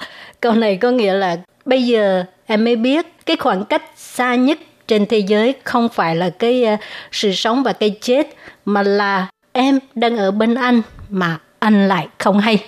[0.40, 4.58] Câu này có nghĩa là bây giờ em mới biết cái khoảng cách xa nhất
[4.86, 6.80] trên thế giới không phải là cái uh,
[7.12, 8.26] sự sống và cái chết
[8.64, 12.58] mà là em đang ở bên anh mà anh lại không hay.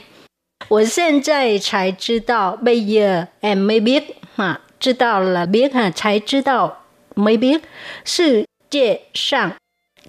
[0.68, 6.84] 我现在才知道bây giờ em mới biết ha, 知道 là biết ha, 才知道
[7.14, 7.62] mới biết.
[8.04, 9.52] 世界上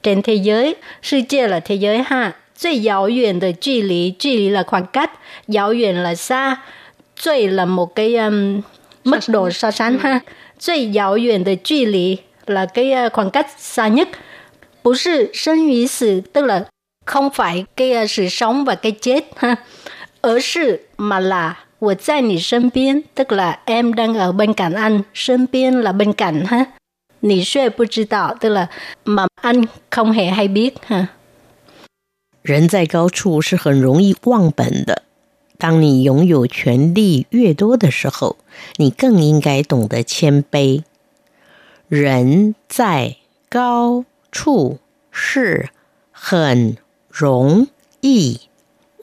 [0.03, 2.33] trên thế giới, 世界 là thế giới ha.
[2.55, 5.09] 最遥远的距离，距离 là khoảng cách,
[5.47, 6.57] 遥远 là xa,
[7.15, 8.61] 最 là một cái um,
[9.03, 10.21] mức độ so sánh ha.
[10.59, 14.07] 最遥远的距离 là cái uh, khoảng cách xa nhất.
[14.83, 16.65] 不是生与死 tức là
[17.05, 19.55] không phải cái uh, sự sống và cái chết ha.
[20.25, 26.13] 而是 mà là 我在你身边, tức là em đang ở bên cạnh anh, 身边 là bên
[26.13, 26.67] cạnh ha.
[27.21, 28.69] 你却不知道, tức là
[29.03, 31.07] mà anh không hề hay biết ha.
[32.43, 35.03] 人在高处是很容易忘本的。
[35.57, 38.37] 当你拥有权力越多的时候，
[38.77, 40.83] 你更应该懂得谦卑。
[41.87, 43.17] 人在
[43.49, 44.79] 高处
[45.11, 45.69] 是
[46.11, 46.77] 很
[47.09, 47.67] 容
[48.01, 48.41] 易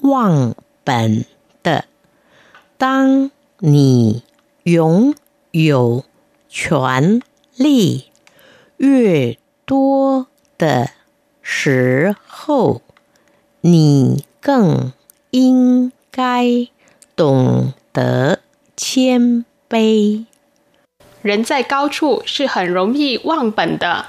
[0.00, 1.25] 忘 本
[1.61, 1.85] 的。
[2.77, 4.23] 当你
[4.63, 5.15] 拥
[5.51, 6.03] 有
[6.49, 7.21] 权
[7.55, 8.05] 力
[8.77, 10.89] 越多的
[11.41, 12.81] 时候，
[13.61, 14.91] 你更
[15.31, 16.67] 应该
[17.15, 18.39] 懂得
[18.75, 20.25] 谦卑。
[21.21, 24.07] 人在高处是很容易忘本的。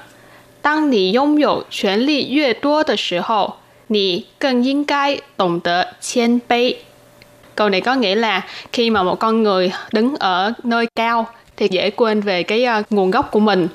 [0.61, 6.76] 当你拥有权力越多的时候，你更应该懂得谦卑。
[7.54, 11.90] Câu này có nghĩa là khi mà một con người đứng ở nơi cao thì dễ
[11.90, 13.68] quên về cái uh, nguồn gốc của mình.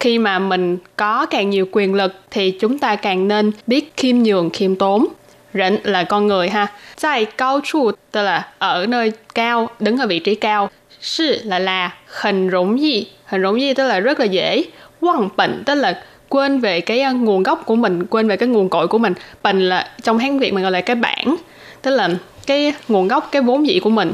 [0.00, 4.18] Khi mà mình có càng nhiều quyền lực thì chúng ta càng nên biết khiêm
[4.18, 5.06] nhường, khiêm tốn.
[5.54, 6.66] rỉnh là con người ha.
[7.00, 10.70] Tại cao trụ tức là ở nơi cao, đứng ở vị trí cao.
[11.00, 14.64] Sư là là hình rủng gì, hình rủng gì tức là rất là dễ.
[15.00, 18.49] Quăng bệnh tức là quên về cái ờ, nguồn gốc của mình quên về cái
[18.49, 19.13] nguồn cội của mình.
[19.43, 21.35] Bình là trong hán việt mình gọi là cái bản
[21.81, 22.09] tức là
[22.47, 24.13] cái nguồn gốc cái vốn dĩ của mình.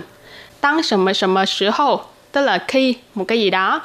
[0.61, 2.01] Tăng sầm mà sầm sửa hậu
[2.31, 3.81] tức là khi một cái gì đó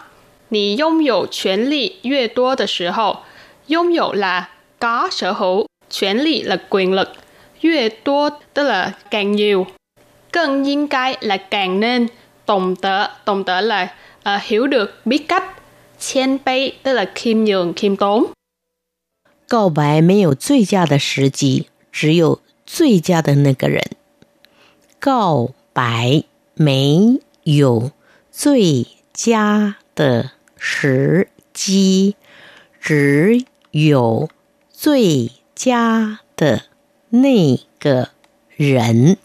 [0.50, 3.14] Nì yông dụ quyền lý yue tua de shi hou
[3.74, 5.66] Yông dụ là có sở hữu
[6.00, 7.08] Quyền lý là quyền lực.
[7.64, 9.66] Yue tua tức là càng nhiều.
[10.32, 12.06] Cần nhiên cái là càng nên.
[12.46, 15.59] Tổng tớ Tổng tớ là uh, hiểu được, biết cách.
[15.99, 18.31] 谦卑 tức là khiêm nhường, khiêm tốn.
[19.47, 23.83] 告白没有最佳的时机，只有最佳的那个人。
[24.99, 26.23] 告白
[26.55, 27.91] 没有
[28.31, 32.15] 最佳的时机，
[32.81, 34.29] 只有
[34.71, 36.63] 最佳的
[37.09, 38.09] 那个
[38.55, 39.17] 人。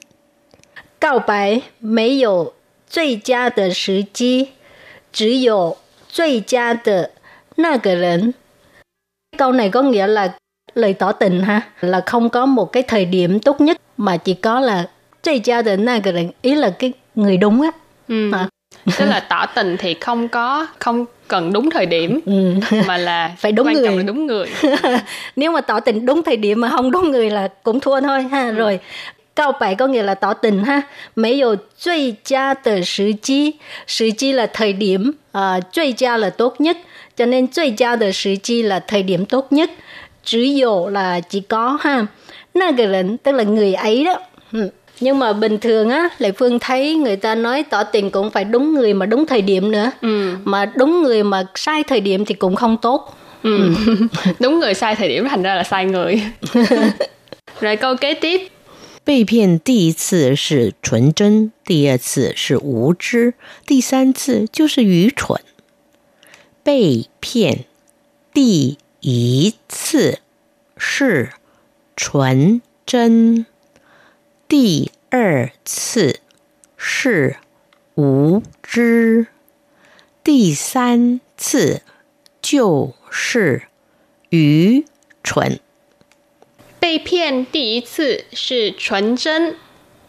[0.99, 2.53] 告白没有
[2.87, 4.51] 最佳的时机，
[5.11, 5.79] 只有
[6.15, 7.11] 最佳的
[7.57, 8.35] 那个人。
[9.39, 10.33] Câu này có nghĩa là
[10.75, 14.35] lời tỏ tình ha, là không có một cái thời điểm tốt nhất mà chỉ
[14.35, 14.87] có là
[15.23, 17.71] 最佳的那个人, ý là cái người đúng á.
[18.09, 18.33] Ừ.
[18.33, 18.49] À.
[18.99, 22.55] Tức là tỏ tình thì không có không cần đúng thời điểm ừ.
[22.87, 23.87] mà là phải đúng quan người.
[23.87, 24.47] trọng là đúng người.
[25.37, 28.23] Nếu mà tỏ tình đúng thời điểm mà không đúng người là cũng thua thôi
[28.23, 28.47] ha.
[28.47, 28.53] Ừ.
[28.53, 28.81] Rồi
[29.36, 30.82] Cao bãi có nghĩa là tỏ tình ha.
[31.16, 33.54] Mấy dụ duy gia tờ sử chi.
[33.88, 36.78] Sử chi là thời điểm, à, duy gia là tốt nhất.
[37.18, 39.72] Cho nên duy gia tờ sử chi là thời điểm tốt nhất.
[40.24, 42.06] Chữ dụ là chỉ có ha.
[42.54, 44.20] Na cái lần tức là người ấy đó.
[45.00, 48.44] Nhưng mà bình thường á, Lệ Phương thấy người ta nói tỏ tình cũng phải
[48.44, 49.92] đúng người mà đúng thời điểm nữa.
[50.02, 50.32] Ừ.
[50.44, 53.18] Mà đúng người mà sai thời điểm thì cũng không tốt.
[53.44, 53.70] Ừ.
[54.40, 56.22] đúng người sai thời điểm thành ra là sai người.
[57.62, 58.48] Rồi câu kế tiếp
[59.06, 65.42] 被骗第一次是纯真，第二次是无知，第三次就是愚蠢。
[66.64, 67.66] 被骗
[68.34, 70.20] 第一次
[70.76, 71.34] 是
[71.96, 73.46] 纯真。
[74.48, 76.20] 第二次
[76.76, 77.38] 是
[77.94, 79.28] 无知，
[80.24, 81.84] 第三次
[82.42, 83.64] 就是
[84.30, 84.86] 愚
[85.24, 85.60] 蠢。
[86.85, 89.57] 被骗第一次是纯真，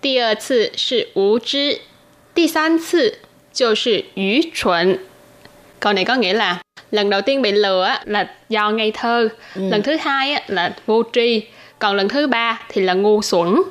[0.01, 1.79] 第二次是无知，
[2.34, 3.19] 第三次
[3.53, 4.99] 就是愚蠢。
[5.79, 9.62] Câu này có nghĩa là lần đầu tiên bị lừa là do ngây thơ, ừ.
[9.69, 11.41] lần thứ hai là vô tri,
[11.79, 13.62] còn lần thứ ba thì là ngu xuẩn.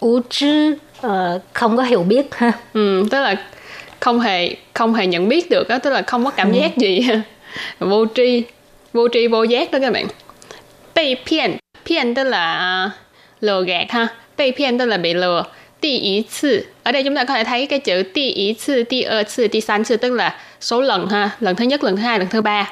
[0.00, 2.52] Ú chứ uh, không có hiểu biết ha.
[2.72, 3.36] Ừ, tức là
[4.00, 6.58] không hề không hề nhận biết được đó, tức là không có cảm ừ.
[6.58, 7.08] giác gì.
[7.78, 8.42] vô tri,
[8.92, 10.06] vô tri vô giác đó các bạn.
[10.94, 11.56] Bị phiền,
[11.90, 12.92] phiền tức là uh,
[13.40, 14.08] lừa gạt ha.
[14.36, 15.44] Bị phiền tức là bị lừa.
[15.80, 19.22] Tỷ ý次ở đây chúng ta có thể thấy cái chữ tỷ ý 次, tỷ ơ
[19.22, 22.28] 次, tỷ 三 次tức là số lần ha, lần thứ nhất, lần thứ hai, lần
[22.28, 22.70] thứ ba.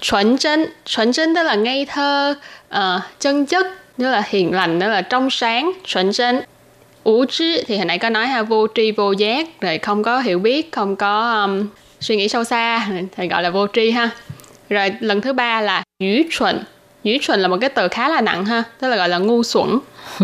[0.00, 2.34] Chuẩn chân, chuẩn chân tức là ngây thơ,
[2.74, 3.66] uh, chân chất,
[4.00, 6.40] đó là hiền lành đó là trong sáng chuẩn chân
[7.04, 10.20] ủ trí thì hồi nãy có nói ha vô tri vô giác rồi không có
[10.20, 11.66] hiểu biết không có um,
[12.00, 14.10] suy nghĩ sâu xa thì gọi là vô tri ha
[14.68, 16.64] rồi lần thứ ba là dữ chuẩn
[17.04, 19.42] dữ chuẩn là một cái từ khá là nặng ha tức là gọi là ngu
[19.42, 19.78] xuẩn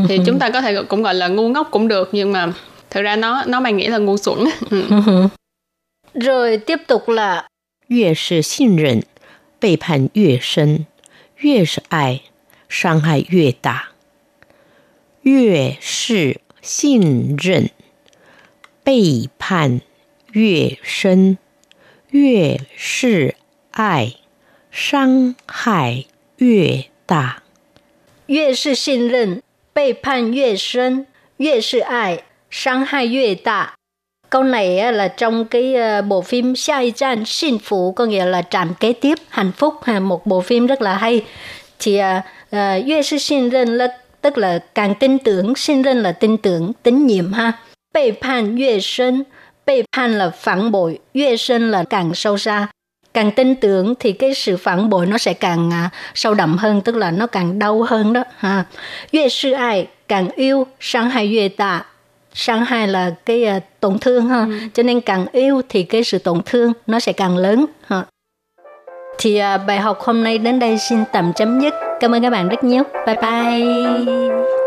[0.08, 2.52] thì chúng ta có thể cũng gọi là ngu ngốc cũng được nhưng mà
[2.90, 4.38] thực ra nó nó mang nghĩa là ngu xuẩn
[4.70, 4.82] ừ.
[6.14, 7.44] rồi tiếp tục là
[7.88, 9.02] 越是信任，
[9.60, 10.86] 背叛越深；
[11.36, 12.22] 越是爱，
[12.68, 13.90] 伤害越大，
[15.22, 17.70] 越是信任
[18.82, 19.80] 背叛
[20.32, 21.38] 越深，
[22.10, 23.36] 越是
[23.70, 24.14] 爱
[24.72, 26.06] 伤害
[26.40, 27.42] 越大。
[28.26, 33.74] 越是信任背叛越深，越是爱伤害越大。
[34.30, 38.92] Câu này là trong cái bộ phim Sai Chan Xin Phụ có nghĩa là trạm kế
[38.92, 41.22] tiếp hạnh phúc một bộ phim rất là hay
[41.78, 42.22] thì à,
[42.86, 43.86] yue sư xin任 là
[44.20, 47.52] tức là càng tin tưởng, xin任là tin tưởng, tín nhiệm ha.
[47.94, 49.24] Bệ phan yue sân,
[49.66, 52.68] bệ phan là phản bội, yue sân là càng sâu xa.
[53.13, 56.81] Càng tin tưởng thì cái sự phản bội nó sẽ càng à, sâu đậm hơn,
[56.81, 58.23] tức là nó càng đau hơn đó.
[58.37, 58.63] ha.
[59.13, 61.85] Yue sư ai, càng yêu, sang hai yue tạ,
[62.33, 64.51] sang hai là cái uh, tổn thương ha ừ.
[64.73, 68.03] cho nên càng yêu thì cái sự tổn thương nó sẽ càng lớn ha
[69.17, 71.73] thì à, bài học hôm nay đến đây xin tạm chấm dứt.
[71.99, 72.83] Cảm ơn các bạn rất nhiều.
[73.05, 74.60] Bye bye.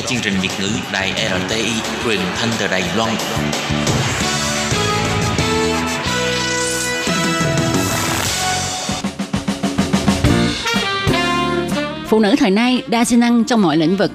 [0.00, 1.12] Nghe chương trình Việt ngữ Đài
[1.48, 1.70] RTI
[2.04, 3.14] truyền thanh từ Đài Loan.
[12.06, 14.10] Phụ nữ thời nay đa sinh năng trong mọi lĩnh vực.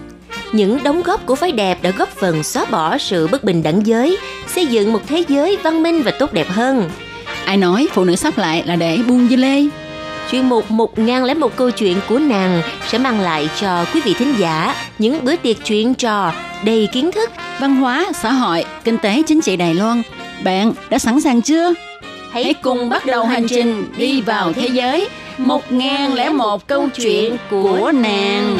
[0.51, 3.87] Những đóng góp của phái đẹp đã góp phần xóa bỏ sự bất bình đẳng
[3.87, 4.17] giới,
[4.47, 6.89] xây dựng một thế giới văn minh và tốt đẹp hơn.
[7.45, 9.63] Ai nói phụ nữ sắp lại là để buông dưa lê?
[10.31, 14.01] Chuyên mục một ngàn lẻ một câu chuyện của nàng sẽ mang lại cho quý
[14.01, 16.33] vị thính giả những bữa tiệc chuyện trò
[16.65, 20.01] đầy kiến thức, văn hóa, xã hội, kinh tế, chính trị Đài Loan.
[20.43, 21.73] Bạn đã sẵn sàng chưa?
[22.31, 25.07] Hãy, Hãy cùng bắt đầu hành trình đi vào thế giới
[25.37, 28.57] một ngàn lẻ một câu chuyện của nàng.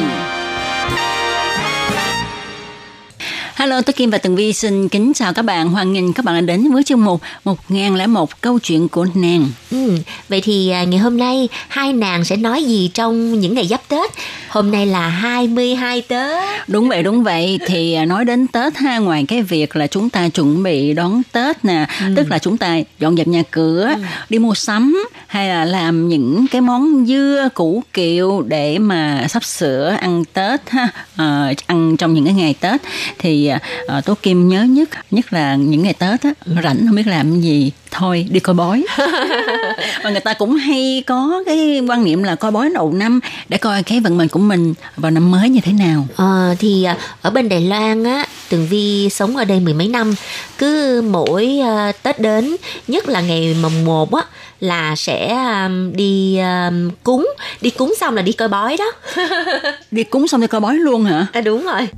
[3.66, 5.68] Hello, tôi Kim và Tường Vi xin kính chào các bạn.
[5.68, 9.48] Hoan nghênh các bạn đã đến với chương mục 1001 câu chuyện của nàng.
[9.70, 9.98] Ừ,
[10.28, 13.88] vậy thì à, ngày hôm nay hai nàng sẽ nói gì trong những ngày giáp
[13.88, 14.10] Tết?
[14.48, 16.44] Hôm nay là 22 Tết.
[16.68, 17.58] Đúng vậy, đúng vậy.
[17.66, 21.22] Thì à, nói đến Tết ha, ngoài cái việc là chúng ta chuẩn bị đón
[21.32, 22.06] Tết nè, ừ.
[22.16, 24.02] tức là chúng ta dọn dẹp nhà cửa, ừ.
[24.28, 29.44] đi mua sắm hay là làm những cái món dưa củ kiệu để mà sắp
[29.44, 32.80] sửa ăn Tết ha, à, ăn trong những cái ngày Tết
[33.18, 33.50] thì
[33.86, 36.30] à, Tố Kim nhớ nhất nhất là những ngày Tết á
[36.62, 38.84] rảnh không biết làm gì thôi đi coi bói.
[40.02, 43.58] Và người ta cũng hay có cái quan niệm là coi bói đầu năm để
[43.58, 46.06] coi cái vận mệnh của mình vào năm mới như thế nào.
[46.16, 46.86] À, thì
[47.22, 50.14] ở bên Đài Loan á Tường Vi sống ở đây mười mấy năm.
[50.58, 52.56] Cứ mỗi uh, Tết đến
[52.88, 54.22] nhất là ngày mồng một á
[54.60, 57.28] là sẽ um, đi um, cúng.
[57.60, 58.92] Đi cúng xong là đi coi bói đó.
[59.90, 61.26] Đi cúng xong đi coi bói luôn hả?
[61.32, 61.88] À, đúng rồi.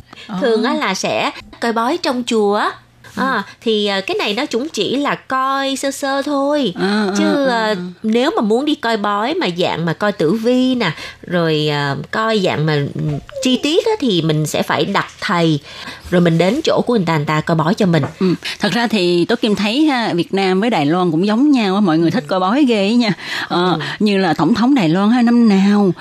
[0.40, 1.30] Thường á là sẽ
[1.60, 2.70] coi bói trong chùa
[3.18, 7.56] à, thì cái này nó cũng chỉ là coi sơ sơ thôi à, chứ à,
[7.56, 7.76] à.
[8.02, 10.92] nếu mà muốn đi coi bói mà dạng mà coi tử vi nè
[11.26, 12.82] rồi à, coi dạng mà
[13.42, 15.60] chi tiết á, thì mình sẽ phải đặt thầy
[16.10, 18.34] rồi mình đến chỗ của người ta người ta coi bói cho mình ừ.
[18.60, 21.80] thật ra thì tôi kim thấy ha Việt Nam với Đài Loan cũng giống nhau
[21.80, 23.12] mọi người thích coi bói ghê ấy nha
[23.48, 23.78] ờ, ừ.
[23.98, 25.92] như là tổng thống Đài Loan ha năm nào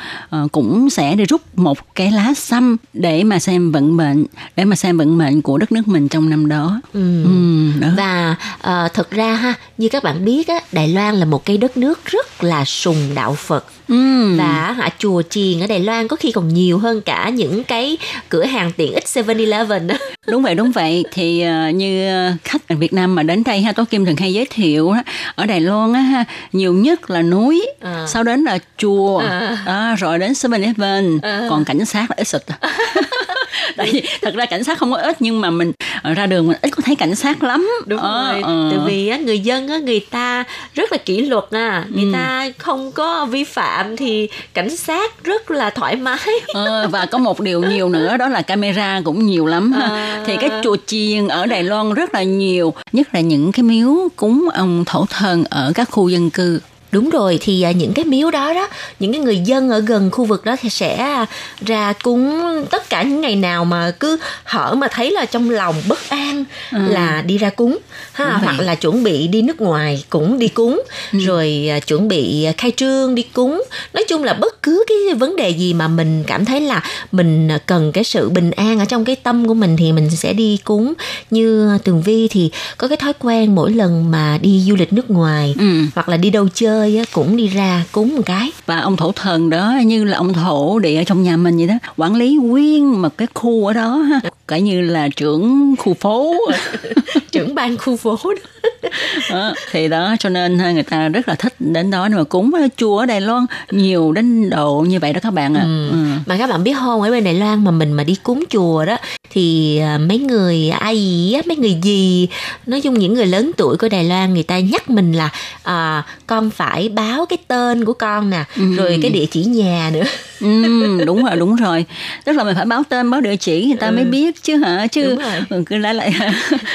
[0.44, 4.26] uh, cũng sẽ đi rút một cái lá xăm để mà xem vận mệnh
[4.56, 7.07] để mà xem vận mệnh của đất nước mình trong năm đó, ừ.
[7.24, 7.88] Ừ, đó.
[7.98, 11.58] và uh, thật ra ha như các bạn biết á Đài Loan là một cái
[11.58, 14.36] đất nước rất là sùng đạo Phật ừ.
[14.38, 17.98] và hả chùa chiền ở Đài Loan có khi còn nhiều hơn cả những cái
[18.30, 19.90] cửa hàng tiện ích 7-Eleven
[20.28, 22.08] đúng vậy đúng vậy thì uh, như
[22.44, 25.04] khách Việt Nam mà đến đây ha Tố Kim thường hay giới thiệu đó,
[25.36, 28.06] ở Đài Loan á ha nhiều nhất là núi à.
[28.08, 29.58] sau đến là chùa à.
[29.66, 31.48] đó, rồi đến 7-Eleven à.
[31.50, 32.42] còn cảnh sát là ít xịt
[33.76, 35.72] tại vì thật ra cảnh sát không có ít nhưng mà mình
[36.16, 38.68] ra đường mình ít có thấy cảnh sát lắm đúng ờ, rồi ờ.
[38.72, 42.10] tại vì á người dân á người ta rất là kỷ luật à người ừ.
[42.14, 47.18] ta không có vi phạm thì cảnh sát rất là thoải mái ờ, và có
[47.18, 50.24] một điều nhiều nữa đó là camera cũng nhiều lắm ha à.
[50.26, 53.96] thì cái chùa chiền ở Đài Loan rất là nhiều nhất là những cái miếu
[54.16, 56.60] cúng ông thổ thần ở các khu dân cư
[56.92, 58.68] Đúng rồi thì à, những cái miếu đó đó
[59.00, 61.26] những cái người dân ở gần khu vực đó thì sẽ
[61.66, 65.76] ra cúng tất cả những ngày nào mà cứ hở mà thấy là trong lòng
[65.88, 66.78] bất an ừ.
[66.88, 67.78] là đi ra cúng
[68.14, 70.82] ha hoặc là chuẩn bị đi nước ngoài cũng đi cúng
[71.14, 71.20] ừ.
[71.20, 75.36] rồi à, chuẩn bị khai trương đi cúng nói chung là bất cứ cái vấn
[75.36, 79.06] đề gì mà mình cảm thấy là mình cần cái sự bình an ở trong
[79.06, 80.94] cái tâm của mình thì mình sẽ đi cúng
[81.32, 85.10] như tường vi thì có cái thói quen mỗi lần mà đi du lịch nước
[85.10, 85.82] ngoài ừ.
[85.96, 88.52] hoặc là đi đâu chơi chơi cũng đi ra cúng một cái.
[88.66, 91.68] Và ông thổ thần đó, như là ông thổ địa ở trong nhà mình vậy
[91.68, 95.94] đó, quản lý nguyên một cái khu ở đó ha cả như là trưởng khu
[95.94, 96.36] phố
[97.32, 98.68] trưởng ban khu phố đó.
[99.30, 102.98] đó thì đó cho nên người ta rất là thích đến đó mà cúng chùa
[102.98, 105.64] ở Đài Loan nhiều đến độ như vậy đó các bạn ạ à.
[105.64, 105.90] ừ.
[105.90, 105.98] ừ.
[106.26, 108.86] mà các bạn biết không ở bên Đài Loan mà mình mà đi cúng chùa
[108.86, 108.98] đó
[109.30, 112.28] thì à, mấy người ai gì á mấy người gì
[112.66, 115.30] nói chung những người lớn tuổi của Đài Loan người ta nhắc mình là
[115.64, 118.76] à, con phải báo cái tên của con nè ừ.
[118.76, 120.04] rồi cái địa chỉ nhà nữa
[120.42, 121.86] ừ, đúng rồi đúng rồi
[122.26, 123.92] tức là mình phải báo tên báo địa chỉ người ta ừ.
[123.92, 124.88] mới biết chứ hả?
[124.88, 125.18] Chứ
[125.50, 126.14] ừ, cứ lại lại.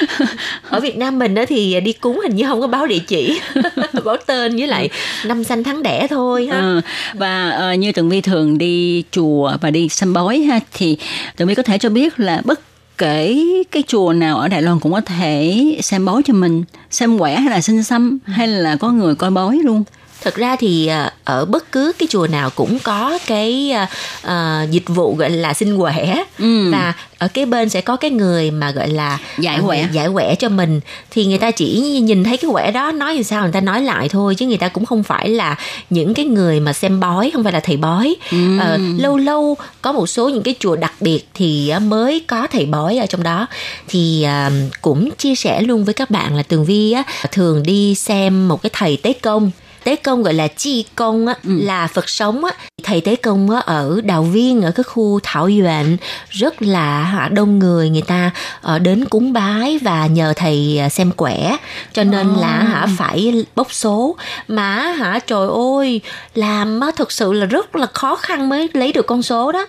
[0.69, 3.39] Ở Việt Nam mình đó thì đi cúng hình như không có báo địa chỉ
[4.05, 4.89] báo tên với lại
[5.25, 6.59] năm sanh tháng đẻ thôi ha.
[6.59, 6.81] Ừ.
[7.13, 10.97] và uh, như tường vi thường đi chùa và đi xem bói ha thì
[11.35, 12.59] tường vi có thể cho biết là bất
[12.97, 17.17] kể cái chùa nào ở Đài Loan cũng có thể xem bói cho mình xem
[17.17, 19.83] quẻ hay là sinh xăm hay là có người coi bói luôn
[20.23, 23.73] Thực ra thì à, ở bất cứ cái chùa nào cũng có cái
[24.21, 26.71] à, dịch vụ gọi là xin quẻ Ừ.
[26.71, 29.87] và ở cái bên sẽ có cái người mà gọi là Giải quẻ.
[29.91, 30.79] giải quẻ cho mình
[31.11, 33.81] thì người ta chỉ nhìn thấy cái quẻ đó nói làm sao người ta nói
[33.81, 35.55] lại thôi chứ người ta cũng không phải là
[35.89, 38.59] những cái người mà xem bói không phải là thầy bói Ừ.
[38.59, 42.65] Ờ, lâu lâu có một số những cái chùa đặc biệt thì mới có thầy
[42.65, 43.47] bói ở trong đó
[43.87, 44.51] thì à,
[44.81, 48.61] cũng chia sẻ luôn với các bạn là tường vi á thường đi xem một
[48.61, 49.51] cái thầy tế công
[49.83, 52.51] tế công gọi là chi công á, là phật sống á.
[52.83, 55.97] Thầy tế công á, ở đào viên ở cái khu thảo duyện
[56.29, 57.89] rất là đông người.
[57.89, 58.31] Người ta
[58.61, 61.57] ờ, đến cúng bái và nhờ thầy à, xem quẻ.
[61.93, 64.15] Cho nên là hả phải bốc số.
[64.47, 66.01] Mà hả trời ơi
[66.35, 69.65] làm á, thực sự là rất là khó khăn mới lấy được con số đó.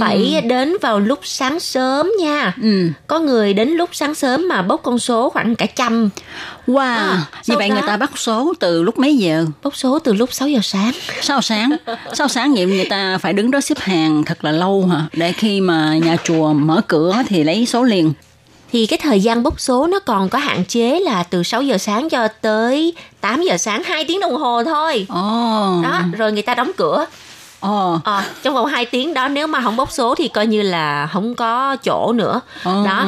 [0.00, 2.54] Phải đến vào lúc sáng sớm nha.
[2.62, 2.88] Ừ.
[3.06, 6.08] có người đến lúc sáng sớm mà bốc con số khoảng cả trăm
[6.66, 9.46] Wow, À, như vậy đó- người ta bắt số từ lúc mấy giờ?
[9.62, 11.76] bốc số từ lúc 6 giờ sáng Sao sáng?
[12.12, 15.02] Sao sáng vậy người ta phải đứng đó xếp hàng thật là lâu hả?
[15.12, 18.12] Để khi mà nhà chùa mở cửa thì lấy số liền.
[18.72, 21.78] thì cái thời gian bốc số nó còn có hạn chế là từ 6 giờ
[21.78, 25.80] sáng cho tới 8 giờ sáng 2 tiếng đồng hồ thôi Ồ.
[25.82, 27.06] đó rồi người ta đóng cửa.
[27.60, 27.98] Ờ,
[28.42, 31.34] trong vòng 2 tiếng đó nếu mà không bốc số thì coi như là không
[31.34, 32.84] có chỗ nữa Ồ.
[32.86, 33.06] đó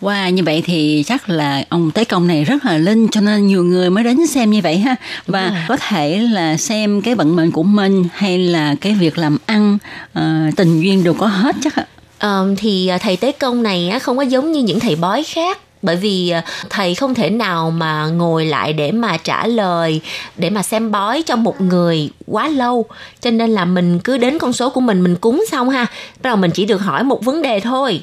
[0.00, 3.46] Wow, như vậy thì chắc là ông Tế Công này rất là linh cho nên
[3.46, 4.96] nhiều người mới đến xem như vậy ha.
[5.26, 9.38] Và có thể là xem cái vận mệnh của mình hay là cái việc làm
[9.46, 9.78] ăn,
[10.12, 11.86] ờ, tình duyên đều có hết chắc ạ.
[12.18, 15.22] Ờ, thì à, thầy tế công này á, không có giống như những thầy bói
[15.22, 20.00] khác bởi vì à, thầy không thể nào mà ngồi lại để mà trả lời
[20.36, 22.84] để mà xem bói cho một người quá lâu.
[23.20, 25.84] Cho nên là mình cứ đến con số của mình mình cúng xong ha
[26.22, 28.02] bắt đầu mình chỉ được hỏi một vấn đề thôi.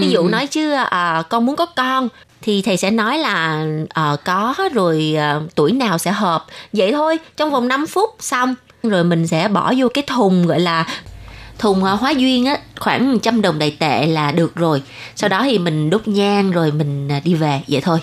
[0.00, 2.08] Ví dụ nói chứ à, con muốn có con
[2.42, 6.46] thì thầy sẽ nói là ờ, có rồi à, tuổi nào sẽ hợp?
[6.72, 10.60] Vậy thôi trong vòng 5 phút xong rồi mình sẽ bỏ vô cái thùng gọi
[10.60, 10.86] là
[11.60, 14.82] thùng hóa duyên á khoảng 100 đồng đại tệ là được rồi
[15.16, 17.98] sau đó thì mình đốt nhang rồi mình à, đi về vậy thôi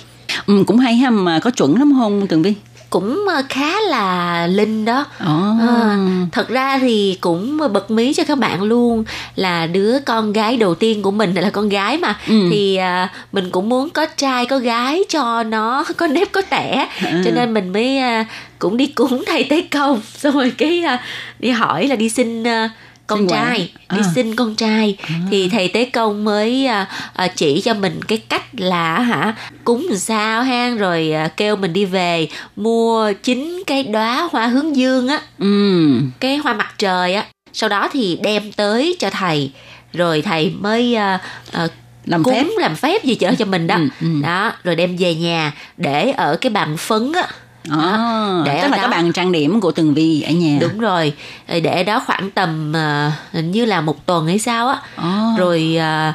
[0.46, 2.54] Ừ, cũng hay ha mà có chuẩn lắm không Tường Vi?
[2.90, 5.56] cũng à, khá là linh đó Ồ.
[5.68, 5.98] À,
[6.32, 9.04] thật ra thì cũng bật mí cho các bạn luôn
[9.36, 12.48] là đứa con gái đầu tiên của mình là con gái mà Ừ.
[12.52, 16.88] thì à, mình cũng muốn có trai có gái cho nó có nếp có tẻ
[17.12, 17.22] Ừ.
[17.26, 18.26] cho nên mình mới à,
[18.60, 21.04] cũng đi cúng thầy tế công xong rồi cái à,
[21.40, 22.70] đi hỏi là đi xin à,
[23.08, 23.58] con Xin trai
[23.92, 24.12] đi À.
[24.16, 24.98] xin con trai
[25.32, 29.34] thì thầy tế công mới à, à, chỉ cho mình cái cách là hả
[29.64, 34.48] cúng làm sao ha rồi à, kêu mình đi về mua chín cái đóa hoa
[34.48, 35.88] hướng dương á Ừ.
[36.20, 39.52] cái hoa mặt trời á sau đó thì đem tới cho thầy
[39.94, 41.20] rồi thầy mới à,
[41.52, 41.68] à,
[42.06, 42.48] Làm cúng phép.
[42.58, 44.08] làm phép gì chở cho mình đó Ừ, ừ.
[44.24, 47.28] đó rồi đem về nhà để ở cái bàn phấn á
[47.72, 48.82] À, để tức là đó.
[48.82, 50.58] cái bàn trang điểm của Tường Vi ở nhà.
[50.62, 51.14] đúng rồi
[51.48, 55.36] để đó khoảng tầm à, hình như là một tuần hay sao á Ồ.
[55.38, 56.14] rồi à,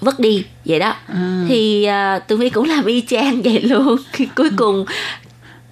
[0.00, 1.44] vứt đi vậy đó À.
[1.48, 3.96] thì à, tụi vi cũng làm y chang vậy luôn
[4.36, 4.84] cuối cùng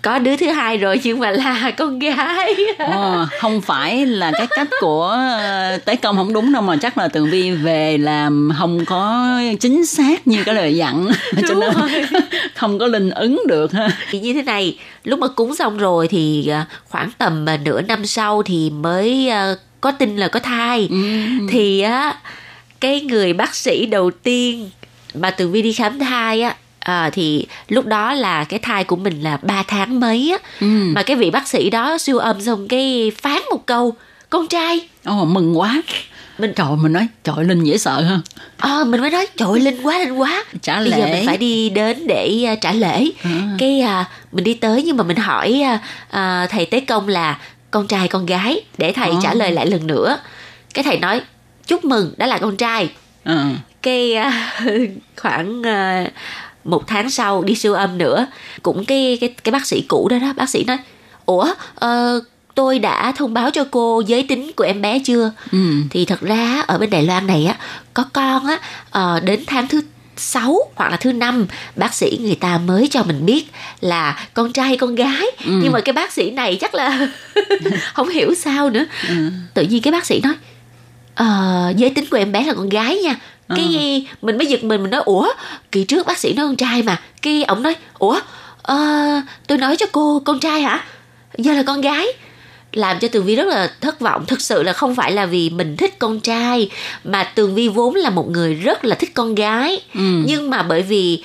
[0.02, 2.54] có đứa thứ hai rồi nhưng mà là con gái.
[2.78, 6.98] Ồ, không phải là cái cách của ờ, tế công không đúng đâu mà chắc
[6.98, 9.28] là tường vi về làm không có
[9.60, 11.08] chính xác như cái lời dặn.
[11.48, 11.72] Cho nên
[12.54, 13.88] không có linh ứng được ha.
[14.12, 18.06] Như thế này lúc mà cúng xong rồi thì à, khoảng tầm à, nửa năm
[18.06, 20.88] sau thì mới à, có tin là có thai.
[21.48, 22.16] Thì á
[22.80, 24.70] cái người bác sĩ đầu tiên
[25.14, 28.96] mà tường vi đi khám thai á à, thì lúc đó là cái thai của
[28.96, 30.66] mình là 3 tháng mấy á Ừ.
[30.66, 33.94] mà cái vị bác sĩ đó siêu âm xong cái phán một câu
[34.30, 35.82] con trai Ồ, mừng quá
[36.38, 38.18] mình trời mình nói trời linh dễ sợ ha
[38.58, 41.12] Ờ mình mới nói trời linh quá linh quá Trả bây giờ lễ.
[41.16, 43.30] mình phải đi đến để à, trả lễ À.
[43.58, 45.78] cái à, mình đi tới nhưng mà mình hỏi à,
[46.10, 47.38] à, thầy tế công là
[47.70, 49.16] con trai con gái để thầy À.
[49.22, 50.18] trả lời lại lần nữa
[50.74, 51.20] cái thầy nói
[51.66, 52.88] chúc mừng đó là con trai
[53.24, 53.44] Ờ.
[53.82, 54.52] cái à,
[55.16, 56.06] khoảng à,
[56.64, 58.26] một tháng sau đi siêu âm nữa
[58.62, 60.76] cũng cái cái cái bác sĩ cũ đó đó bác sĩ nói
[61.26, 62.20] ủa ờ,
[62.54, 65.58] tôi đã thông báo cho cô giới tính của em bé chưa Ừ.
[65.90, 67.56] thì thật ra ở bên Đài Loan này á
[67.94, 68.58] có con á
[68.90, 69.80] ờ, đến tháng thứ
[70.16, 71.46] 6 hoặc là thứ năm
[71.76, 73.44] bác sĩ người ta mới cho mình biết
[73.80, 75.52] là con trai hay con gái Ừ.
[75.62, 77.08] nhưng mà cái bác sĩ này chắc là
[77.94, 79.14] không hiểu sao nữa Ừ.
[79.54, 80.34] tự nhiên cái bác sĩ nói
[81.14, 81.26] ờ,
[81.76, 83.16] giới tính của em bé là con gái nha
[83.56, 83.56] Ừ.
[83.56, 85.28] cái mình mới giật mình mình nói ủa
[85.72, 87.00] kỳ trước bác sĩ nói con trai mà.
[87.22, 88.20] Cái ông nói ủa
[88.62, 88.76] ờ,
[89.46, 90.84] tôi nói cho cô con trai hả?
[91.38, 92.06] Giờ là con gái.
[92.72, 94.24] Làm cho tường vi rất là thất vọng.
[94.26, 96.70] Thực sự là không phải là vì mình thích con trai
[97.04, 99.80] mà tường vi vốn là một người rất là thích con gái.
[99.94, 100.00] Ừ.
[100.26, 101.24] nhưng mà bởi vì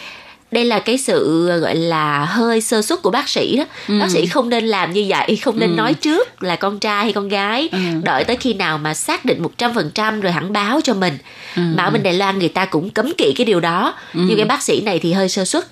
[0.52, 4.00] đây là cái sự gọi là hơi sơ suất của bác sĩ đó Ừ.
[4.00, 5.76] bác sĩ không nên làm như vậy không nên Ừ.
[5.76, 7.78] nói trước là con trai hay con gái Ừ.
[8.04, 11.18] đợi tới khi nào mà xác định 100% rồi hẳn báo cho mình
[11.56, 11.62] Ừ.
[11.76, 14.20] mà ở bên Đài Loan người ta cũng cấm kỵ cái điều đó Ừ.
[14.28, 15.68] nhưng cái bác sĩ này thì hơi sơ suất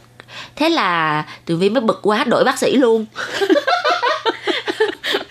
[0.55, 3.05] thế là tường vi mới bực quá đổi bác sĩ luôn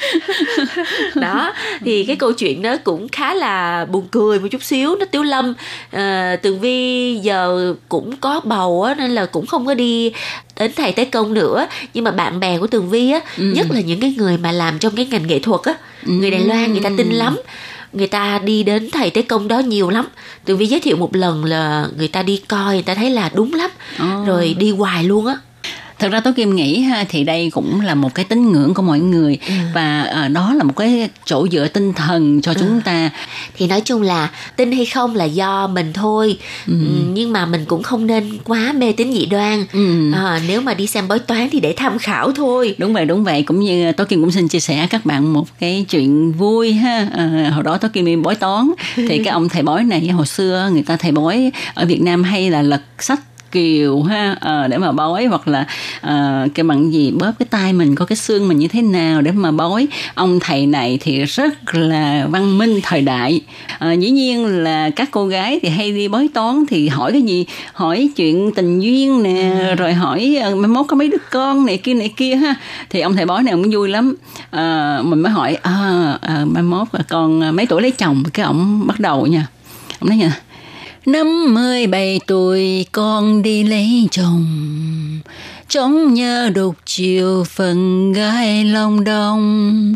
[1.14, 1.52] đó
[1.84, 4.96] thì cái câu chuyện đó cũng khá là buồn cười một chút xíu.
[4.96, 5.54] Nó tiếu lâm
[5.90, 10.12] à, tường vi giờ cũng có bầu á nên là cũng không có đi
[10.58, 11.66] đến thầy tế công nữa.
[11.94, 13.44] Nhưng mà bạn bè của tường vi á Ừ.
[13.44, 16.40] nhất là những cái người mà làm trong cái ngành nghệ thuật á người đài
[16.40, 17.36] loan người ta tin lắm.
[17.92, 20.06] Người ta đi đến thầy tế công đó nhiều lắm.
[20.44, 23.30] Tường vi giới thiệu một lần là người ta đi coi người ta thấy là
[23.34, 23.70] đúng lắm.
[23.98, 24.24] Ồ.
[24.26, 25.36] rồi đi hoài luôn á
[25.98, 28.82] Thật ra Tố Kim nghĩ ha thì đây cũng là một cái tín ngưỡng của
[28.82, 29.38] mọi người
[29.74, 33.10] và à, đó là một cái chỗ dựa tinh thần cho chúng ta.
[33.56, 36.72] thì nói chung là tin hay không là do mình thôi Ừ.
[36.72, 36.86] ừ.
[37.12, 40.12] nhưng mà mình cũng không nên quá mê tín dị đoan Ừ.
[40.12, 43.24] à, nếu mà đi xem bói toán thì để tham khảo thôi Đúng vậy, đúng
[43.24, 43.42] vậy.
[43.42, 47.08] Cũng như Tố Kim cũng xin chia sẻ các bạn một cái chuyện vui ha.
[47.16, 50.26] À, hồi đó Tố Kim đi bói toán thì cái ông thầy bói này hồi
[50.26, 53.20] xưa người ta thầy bói ở Việt Nam hay là lật sách
[53.54, 54.36] kiều ha.
[54.40, 55.66] Ờ, để mà bói hoặc là
[56.00, 59.22] ờ, cái bằng gì bóp cái tay mình có cái xương mình như thế nào
[59.22, 59.86] để mà bói.
[60.14, 63.40] Ông thầy này thì rất là văn minh thời đại.
[63.78, 67.22] Ờ, dĩ nhiên là các cô gái thì hay đi bói toán thì hỏi cái
[67.22, 67.46] gì?
[67.72, 71.94] Hỏi chuyện tình duyên nè rồi hỏi mai mốt có mấy đứa con này kia
[71.94, 72.54] này kia ha?
[72.90, 74.14] Thì ông thầy bói này cũng vui lắm.
[74.50, 78.22] Ờ, mình mới hỏi à, à, mai mốt con mấy tuổi lấy chồng?
[78.32, 79.46] Cái ông bắt đầu nha.
[80.00, 80.32] Ông nói nha
[81.06, 84.46] Năm mươi bảy tuổi, con đi lấy chồng.
[85.68, 89.94] Trong nhớ đục chiều phần gái lòng đông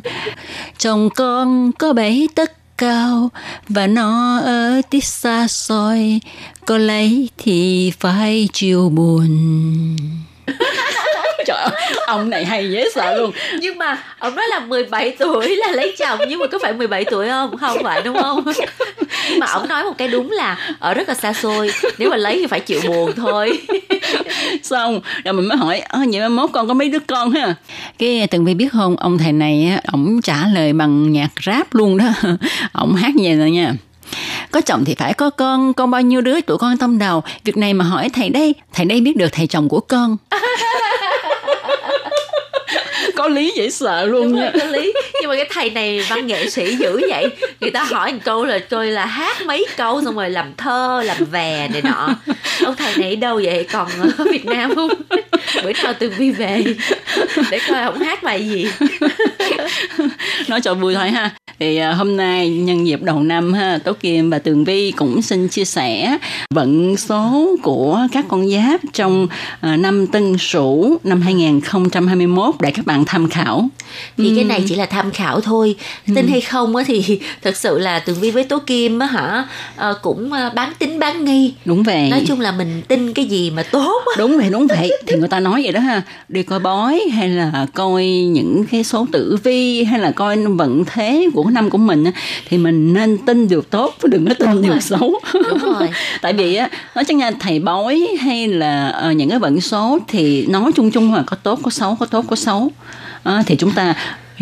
[0.78, 3.30] Chồng con có bảy tất cao,
[3.68, 6.20] Và nó ở tít xa xôi.
[6.66, 9.36] Có lấy thì phải chiều buồn.
[11.46, 13.30] Trời ơi, ông này hay dễ sợ luôn.
[13.60, 17.04] nhưng mà ông nói là 17 tuổi là lấy chồng nhưng mà có phải 17
[17.04, 17.56] tuổi không?
[17.56, 18.44] Không phải đúng không?
[19.30, 22.16] Nhưng mà ông nói một cái đúng là ở rất là xa xôi nếu mà
[22.16, 23.60] lấy thì phải chịu buồn thôi.
[24.62, 27.54] Xong rồi mình mới hỏi "Ơ, vậy mốt con có mấy đứa con ha?
[27.98, 31.74] Cái từng vi biết không ông thầy này á, ổng trả lời bằng nhạc rap
[31.74, 32.04] luôn đó.
[32.72, 33.72] Ổng hát như vậy rồi nha.
[34.50, 37.22] Có chồng thì phải có con con bao nhiêu đứa tụi con tâm đầu.
[37.44, 40.16] Việc này mà hỏi thầy đây thầy đây biết được thầy chồng của con
[43.28, 44.52] có lý dễ sợ luôn nha.
[44.60, 44.92] có lý.
[45.20, 47.26] Nhưng mà cái thầy này văn nghệ sĩ dữ vậy.
[47.60, 51.02] Người ta hỏi một câu là coi là hát mấy câu xong rồi làm thơ
[51.04, 52.08] làm vè này nọ.
[52.64, 53.66] Ông thầy này đâu vậy?
[53.72, 54.90] Còn ở Việt Nam không?
[55.64, 56.64] Bữa nào tường vi về
[57.50, 58.66] để coi ông hát bài gì.
[60.48, 61.30] Nói cho vui thôi ha.
[61.60, 65.22] Thì à, hôm nay nhân dịp đầu năm ha tố kim và tường vi cũng
[65.22, 66.18] xin chia sẻ
[66.54, 69.26] vận số của các con giáp trong
[69.60, 73.68] à, năm tân sửu năm 2021 để các bạn tham khảo.
[74.16, 75.76] Thì cái này chỉ là tham khảo thôi.
[76.14, 79.46] Tin hay không á thì thật sự là tường vi với tố kim á hả
[79.76, 81.52] ờ, cũng ờ, bán tính bán nghi.
[81.64, 82.08] Đúng vậy.
[82.10, 84.12] Nói chung là mình tin cái gì mà tốt á.
[84.18, 84.92] Đúng vậy đúng vậy.
[85.06, 86.02] Thì người ta nói vậy đó ha.
[86.28, 90.84] Đi coi bói hay là coi những cái số tử vi hay là coi vận
[90.84, 92.04] thế của năm của mình
[92.48, 95.20] thì mình nên tin điều tốt chứ đừng có tin điều xấu.
[95.34, 95.88] Đúng rồi.
[96.22, 99.98] Tại vì á nói chẳng nha thầy bói hay là ờ, những cái vận số
[100.08, 102.72] thì nói chung chung là có tốt có xấu có tốt có xấu
[103.22, 103.94] Ờ, thì chúng ta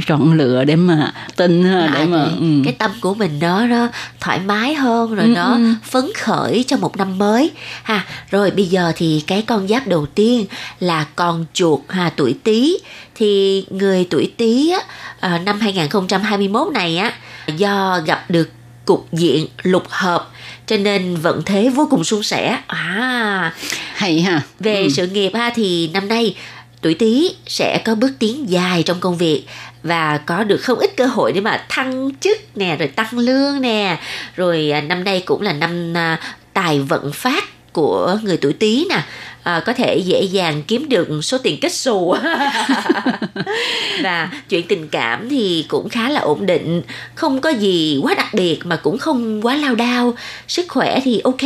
[0.07, 2.47] chọn lựa để mà tin ha, để À, mà ừ.
[2.64, 3.89] cái tâm của mình nó nó
[4.20, 5.74] thoải mái hơn rồi Ừ, nó ừ.
[5.85, 7.51] phấn khởi cho một năm mới
[7.83, 10.47] ha rồi bây giờ thì cái con giáp đầu tiên
[10.81, 12.77] là con chuột ha tuổi tý
[13.14, 14.81] thì người tuổi tý á
[15.20, 17.12] à, năm 2021 này á
[17.57, 18.51] do gặp được
[18.85, 20.31] cục diện lục hợp
[20.66, 23.53] cho nên vận thế vô cùng suôn sẻ à
[23.95, 24.89] hay ha về Ừ.
[24.91, 26.35] sự nghiệp ha thì năm nay
[26.81, 29.45] tuổi Tý sẽ có bước tiến dài trong công việc
[29.83, 33.61] và có được không ít cơ hội để mà thăng chức nè, rồi tăng lương
[33.61, 34.01] nè.
[34.37, 36.20] Rồi à, năm nay cũng là năm à,
[36.53, 39.03] tài vận phát của người tuổi Tý nè
[39.47, 42.14] à, có thể dễ dàng kiếm được số tiền kết xù.
[44.03, 46.82] Và chuyện tình cảm thì cũng khá là ổn định
[47.14, 50.14] không có gì quá đặc biệt mà cũng không quá lao đao.
[50.49, 51.42] Sức khỏe thì ok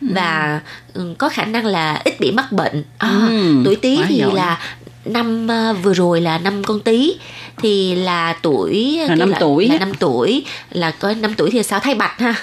[0.00, 0.60] và
[0.94, 2.84] ừ, có khả năng là ít bị mắc bệnh.
[2.98, 4.34] À, Ừ, tuổi quá thì giỏi.
[4.34, 4.58] là
[5.04, 7.14] năm à, vừa rồi là năm con tý
[7.62, 11.80] thì là tuổi cái năm tuổi là năm tuổi là có năm tuổi thì sao
[11.80, 12.34] thay bạch ha?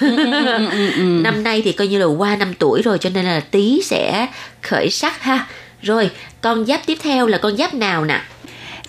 [0.98, 4.26] Năm nay thì coi như là qua năm tuổi rồi cho nên là tý sẽ
[4.62, 5.46] khởi sắc ha.
[5.82, 8.20] Rồi con giáp tiếp theo là con giáp nào nè?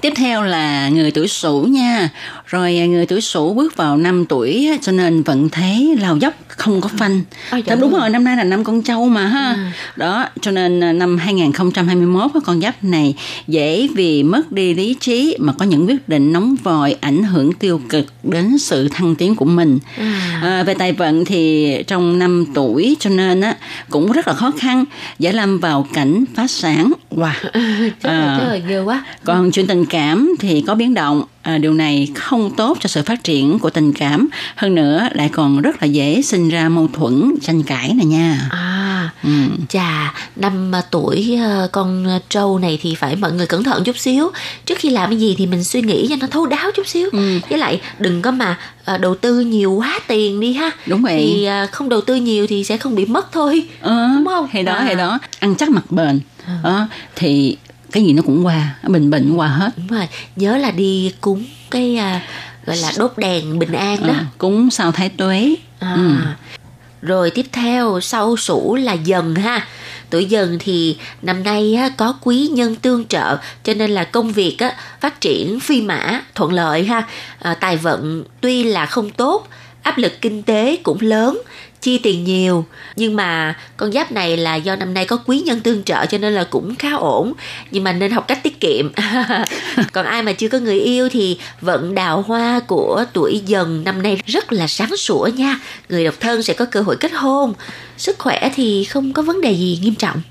[0.02, 2.10] Tiếp theo là người tuổi Sửu nha.
[2.48, 6.34] Rồi à, người tuổi Sửu bước vào năm tuổi cho nên vận thế lao dốc
[6.48, 7.22] không có phanh.
[7.52, 8.02] Ôi, dạ đúng vâng.
[8.02, 9.72] rồi, năm nay là năm con trâu mà ha.
[9.96, 13.16] Đó, cho nên à, năm 2021 á, con giáp này
[13.48, 17.54] dễ vì mất đi lý trí mà có những quyết định nóng vội ảnh hưởng
[17.54, 19.80] tiêu cực đến sự thăng tiến của mình.
[20.42, 23.56] À, về tài vận thì trong năm tuổi cho nên á
[23.90, 24.86] cũng rất là khó khăn,
[25.20, 26.92] dễ lâm vào cảnh phá sản.
[27.12, 27.32] Wow.
[28.04, 28.40] Trời À.
[28.40, 29.06] trời ghê quá.
[29.24, 33.04] Còn chuyện tình cảm thì có biến động, à, điều này không tốt cho sự
[33.04, 34.28] phát triển của tình cảm.
[34.56, 38.48] Hơn nữa lại còn rất là dễ sinh ra mâu thuẫn, tranh cãi này nha.
[38.52, 39.30] À, Ừ.
[39.70, 43.98] chà, năm à, tuổi à, con trâu này thì phải mọi người cẩn thận chút
[43.98, 44.32] xíu.
[44.66, 47.10] Trước khi làm cái gì thì mình suy nghĩ cho nó thấu đáo chút xíu.
[47.12, 47.40] Ừ.
[47.50, 50.72] Với lại đừng có mà à, đầu tư nhiều quá tiền đi ha.
[50.86, 51.32] Đúng vậy.
[51.36, 53.64] Thì à, không đầu tư nhiều thì sẽ không bị mất thôi.
[53.82, 54.48] Ờ, Đúng không?
[54.52, 54.84] Hay đó, À.
[54.84, 55.20] hay đó.
[55.40, 56.20] Ăn chắc mặc bền.
[56.64, 57.58] Đó, thì
[57.98, 59.70] cái gì nó cũng qua, bình bình qua hết.
[59.78, 62.22] Đúng rồi, nhớ là đi cúng cái à,
[62.66, 64.14] gọi là đốt đèn bình an đó.
[64.14, 65.56] Ờ, cúng sao thái tuế.
[65.80, 65.94] À.
[65.96, 66.12] Ừ.
[67.02, 69.68] Rồi tiếp theo sau sủ là dần ha.
[70.10, 74.32] Tuổi dần thì năm nay á, có quý nhân tương trợ cho nên là công
[74.32, 77.04] việc á, phát triển phi mã thuận lợi ha.
[77.40, 79.48] À, tài vận tuy là không tốt,
[79.82, 81.42] áp lực kinh tế cũng lớn,
[81.82, 82.66] chi tiền nhiều.
[82.96, 86.18] Nhưng mà con giáp này là do năm nay có quý nhân tương trợ cho
[86.18, 87.34] nên là cũng khá ổn.
[87.72, 88.92] Nhưng mà nên học cách tiết kiệm.
[89.94, 94.02] Còn ai mà chưa có người yêu thì vận đào hoa của tuổi dần năm
[94.02, 95.60] nay rất là sáng sủa nha.
[95.90, 97.54] Người độc thân sẽ có cơ hội kết hôn.
[97.98, 100.22] Sức khỏe thì không có vấn đề gì nghiêm trọng.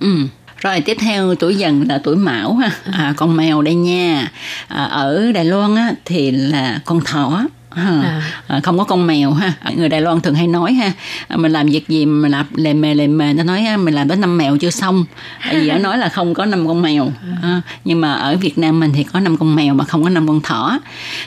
[0.00, 0.16] Ừ.
[0.56, 4.32] Rồi tiếp theo tuổi dần là tuổi mão ha, à, con mèo đây nha.
[4.68, 7.42] À, ở Đài Loan á, thì là con thỏ.
[7.70, 8.22] Ha.
[8.46, 9.52] À, không có con mèo ha.
[9.76, 10.92] Người Đài Loan thường hay nói ha
[11.28, 13.32] à, mình làm việc gì mình làm lề mề lề mề.
[13.32, 15.04] Nó nói mình làm đến năm mèo chưa xong.
[15.44, 17.12] Tại vì nó nói là không có năm con mèo.
[17.42, 20.08] À, nhưng mà ở Việt Nam mình thì có năm con mèo mà không có
[20.08, 20.78] năm con thỏ.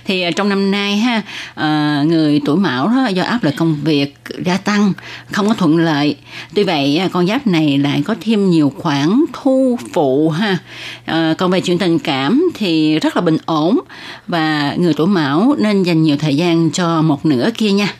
[0.05, 1.21] Thì à, trong năm nay ha
[1.55, 4.93] à, người tuổi mão đó do áp lực công việc gia tăng
[5.31, 6.15] không có thuận lợi.
[6.55, 10.57] Tuy vậy à, con giáp này lại có thêm nhiều khoản thu phụ ha.
[11.05, 13.79] À, còn về chuyện tình cảm thì rất là bình ổn
[14.27, 17.93] và người tuổi mão nên dành nhiều thời gian cho một nửa kia nha.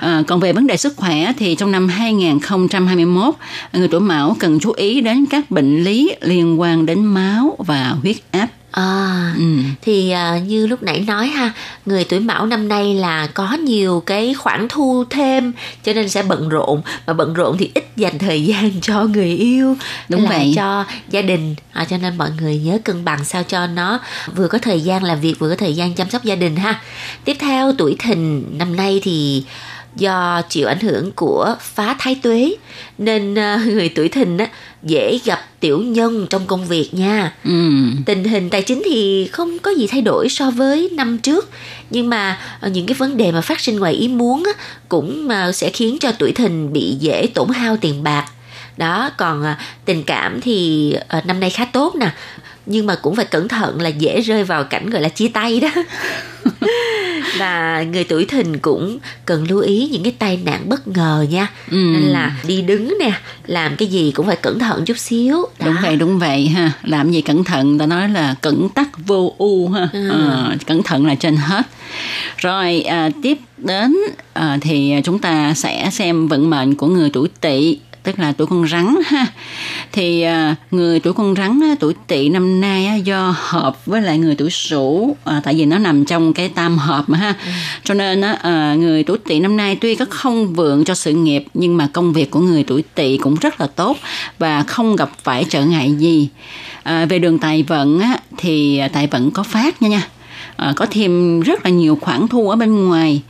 [0.00, 3.34] À, còn về vấn đề sức khỏe thì trong năm 2021
[3.72, 7.94] người tuổi mão cần chú ý đến các bệnh lý liên quan đến máu và
[8.02, 8.48] huyết áp.
[8.70, 9.42] À, Ừ.
[9.82, 11.52] thì à, như lúc nãy nói ha,
[11.86, 15.52] người tuổi Mão năm nay là có nhiều cái khoản thu thêm
[15.84, 19.30] cho nên sẽ bận rộn mà bận rộn thì ít dành thời gian cho người
[19.36, 19.76] yêu
[20.08, 20.52] Đúng là vậy.
[20.56, 23.98] cho gia đình à, cho nên mọi người nhớ cân bằng sao cho nó
[24.34, 26.80] vừa có thời gian làm việc vừa có thời gian chăm sóc gia đình ha.
[27.24, 29.44] Tiếp theo tuổi Thìn năm nay thì
[29.98, 32.54] do chịu ảnh hưởng của phá thái tuế
[32.98, 34.46] nên à, người tuổi Thìn á
[34.82, 37.32] dễ gặp tiểu nhân trong công việc nha.
[37.44, 37.72] Ừ.
[38.06, 41.48] Tình hình tài chính thì không có gì thay đổi so với năm trước
[41.90, 44.52] nhưng mà ờ, những cái vấn đề mà phát sinh ngoài ý muốn á,
[44.88, 48.24] cũng ờ, sẽ khiến cho tuổi thìn bị dễ tổn hao tiền bạc.
[48.76, 52.10] Đó, còn ờ, tình cảm thì ờ, năm nay khá tốt nè.
[52.66, 55.60] Nhưng mà cũng phải cẩn thận là dễ rơi vào cảnh gọi là chia tay
[55.60, 55.68] đó.
[57.38, 61.46] và người tuổi thìn cũng cần lưu ý những cái tai nạn bất ngờ nha.
[61.70, 61.76] Ừ.
[61.76, 63.12] Nên là đi đứng nè,
[63.46, 65.36] làm cái gì cũng phải cẩn thận chút xíu.
[65.58, 65.66] Đó.
[65.66, 66.72] Đúng vậy, đúng vậy ha.
[66.82, 69.88] Làm gì cẩn thận, ta nói là cẩn tắc vô u ha.
[69.92, 70.08] Ừ.
[70.08, 71.66] Ờ, cẩn thận là trên hết.
[72.36, 73.96] Rồi à, tiếp đến
[74.32, 77.78] à, thì chúng ta sẽ xem vận mệnh của người tuổi Tỵ
[78.08, 79.26] tức là tuổi con rắn ha.
[79.92, 84.34] Thì à, người tuổi con rắn tuổi tỵ năm nay do hợp với lại người
[84.34, 87.34] tuổi sửu à, tại vì nó nằm trong cái tam hợp mà ha.
[87.84, 91.12] Cho nên á, à, người tuổi tỵ năm nay tuy có không vượng cho sự
[91.12, 93.96] nghiệp nhưng mà công việc của người tuổi tỵ cũng rất là tốt
[94.38, 96.28] và không gặp phải trở ngại gì.
[96.82, 100.02] À, về đường tài vận á, thì tài vận có phát nha nha.
[100.56, 103.22] À, có thêm rất là nhiều khoản thu ở bên ngoài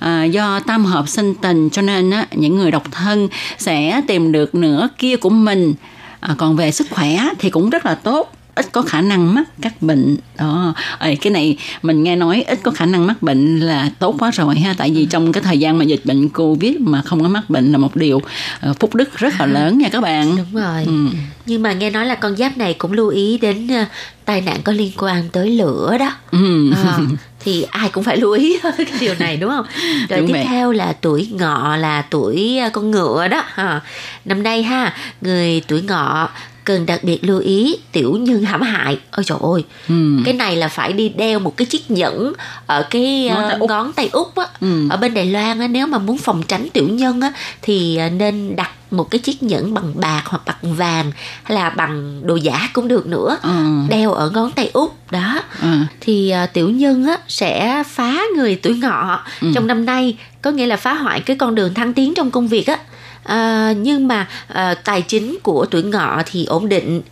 [0.00, 3.28] à, do tam hợp sinh tình cho nên á, những người độc thân
[3.58, 5.74] sẽ tìm được nửa kia của mình
[6.20, 9.48] à, còn về sức khỏe thì cũng rất là tốt ít có khả năng mắc
[9.62, 13.60] các bệnh đó Ê, cái này mình nghe nói ít có khả năng mắc bệnh
[13.60, 16.76] là tốt quá rồi ha tại vì trong cái thời gian mà dịch bệnh covid
[16.78, 18.22] mà không có mắc bệnh là một điều
[18.60, 20.84] ờ, phúc đức rất là lớn nha các bạn Đúng rồi.
[20.86, 21.06] Ừ.
[21.46, 23.84] Nhưng mà nghe nói là con giáp này cũng lưu ý đến ờ,
[24.24, 26.12] tai nạn có liên quan tới lửa đó.
[26.30, 26.72] Ừ.
[26.84, 27.00] Ờ,
[27.40, 29.66] thì ai cũng phải lưu ý cái điều này đúng không?
[30.08, 30.44] Rồi Đúng tiếp vậy.
[30.48, 33.42] theo là tuổi ngọ là tuổi ờ, con ngựa đó.
[33.46, 33.80] Ha.
[34.24, 36.28] Năm nay ha, người tuổi ngọ
[36.70, 39.94] cần đặc biệt lưu ý tiểu nhân hãm hại ôi trời ơi Ừ.
[40.24, 42.32] cái này là phải đi đeo một cái chiếc nhẫn
[42.66, 43.60] ở cái Ngón tay tay út.
[43.60, 44.88] út, ngón tay út á Ừ.
[44.90, 48.08] ở bên Đài Loan á nếu mà muốn phòng tránh tiểu nhân á thì à,
[48.08, 51.12] nên đặt một cái chiếc nhẫn bằng bạc hoặc bằng vàng
[51.42, 53.50] hay là bằng đồ giả cũng được nữa Ừ.
[53.88, 55.68] đeo ở ngón tay út đó Ừ.
[56.00, 59.48] thì à, tiểu nhân á sẽ phá người tuổi ngọ Ừ.
[59.54, 62.48] trong năm nay có nghĩa là phá hoại cái con đường thăng tiến trong công
[62.48, 62.78] việc á
[63.22, 67.02] à, nhưng mà à, tài chính của tuổi ngọ thì ổn định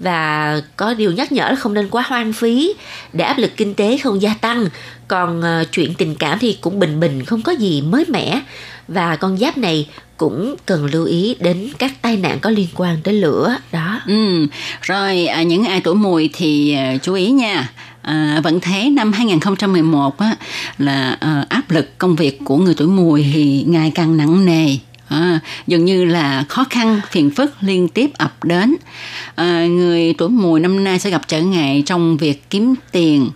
[0.00, 2.74] và có điều nhắc nhở là không nên quá hoang phí
[3.12, 4.66] để áp lực kinh tế không gia tăng
[5.08, 8.40] còn à, chuyện tình cảm thì cũng bình bình không có gì mới mẻ
[8.88, 12.96] và con giáp này cũng cần lưu ý đến các tai nạn có liên quan
[13.04, 14.46] tới lửa đó Ừ.
[14.82, 17.68] Rồi à, những ai tuổi mùi thì à, chú ý nha.
[18.02, 20.36] À, vẫn thế năm 2011 á,
[20.78, 24.76] là à, áp lực công việc của người tuổi mùi thì ngày càng nặng nề.
[25.08, 28.76] À, dường như là khó khăn phiền phức liên tiếp ập đến.
[29.34, 33.30] À, người tuổi mùi năm nay sẽ gặp trở ngại trong việc kiếm tiền.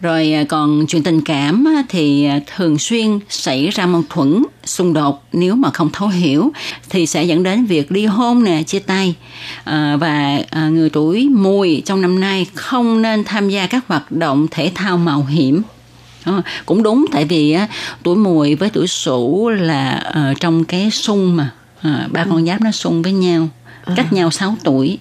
[0.00, 4.92] Rồi à, còn chuyện tình cảm thì à, thường xuyên xảy ra mâu thuẫn xung
[4.92, 5.24] đột.
[5.32, 6.52] Nếu mà không thấu hiểu
[6.90, 9.14] thì sẽ dẫn đến việc ly hôn nè chia tay.
[9.64, 14.12] À, và à, người tuổi mùi trong năm nay không nên tham gia các hoạt
[14.12, 15.62] động thể thao mạo hiểm.
[16.26, 17.68] Ờ, cũng đúng tại vì á,
[18.02, 21.50] tuổi mùi với tuổi sửu là ờ, trong cái xung mà.
[21.82, 23.48] Ờ, ba con giáp nó xung với nhau
[23.96, 24.98] cách nhau 6 tuổi.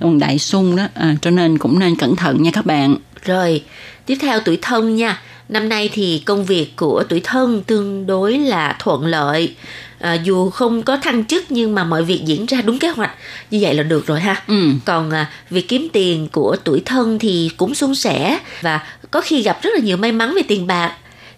[0.00, 2.96] Còn đại xung đó ờ, cho nên cũng nên cẩn thận nha các bạn.
[3.24, 3.62] Rồi,
[4.06, 5.20] tiếp theo tuổi thân nha.
[5.48, 9.54] Năm nay thì công việc của tuổi thân tương đối là thuận lợi.
[9.98, 13.10] À, dù không có thăng chức nhưng mà mọi việc diễn ra đúng kế hoạch
[13.50, 14.42] như vậy là được rồi ha.
[14.48, 14.70] Ừ.
[14.84, 19.42] Còn à, việc kiếm tiền của tuổi thân thì cũng suôn sẻ và có khi
[19.42, 20.92] gặp rất là nhiều may mắn về tiền bạc.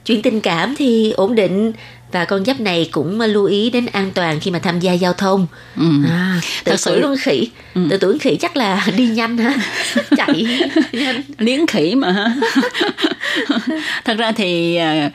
[0.05, 1.73] Chuyện tình cảm thì ổn định
[2.13, 5.13] và con giáp này cũng lưu ý đến an toàn khi mà tham gia giao
[5.13, 5.47] thông.
[5.77, 5.85] Ừ.
[6.11, 9.55] À, tự Thật sự- con khỉ, tự tuổi con khỉ chắc là đi nhanh ha,
[10.17, 10.47] chạy
[10.93, 11.23] nhanh.
[11.39, 12.33] liếng khỉ mà ha
[14.05, 15.11] thật ra thì à,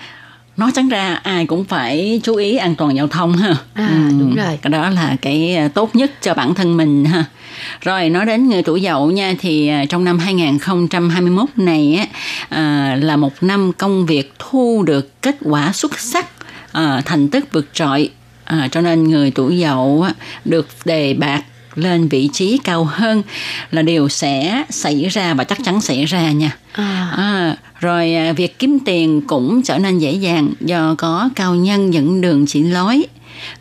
[0.57, 3.89] nói trắng ra ai cũng phải chú ý an toàn giao thông ha À,
[4.19, 4.59] đúng rồi.
[4.61, 7.25] cái đó là cái à, tốt nhất cho bản thân mình ha
[7.81, 12.05] rồi nói đến người tuổi dậu nha thì à, trong năm 2021 này á
[12.49, 16.25] à, là một năm công việc thu được kết quả xuất sắc
[16.75, 18.09] à, thành tích vượt trội
[18.43, 20.05] à, cho nên người tuổi dậu
[20.45, 21.43] được đề bạt
[21.75, 23.23] lên vị trí cao hơn
[23.71, 27.13] là điều sẽ xảy ra và chắc chắn xảy ra nha À.
[27.17, 32.21] À, rồi việc kiếm tiền cũng trở nên dễ dàng do có cao nhân dẫn
[32.21, 33.05] đường chỉ lối.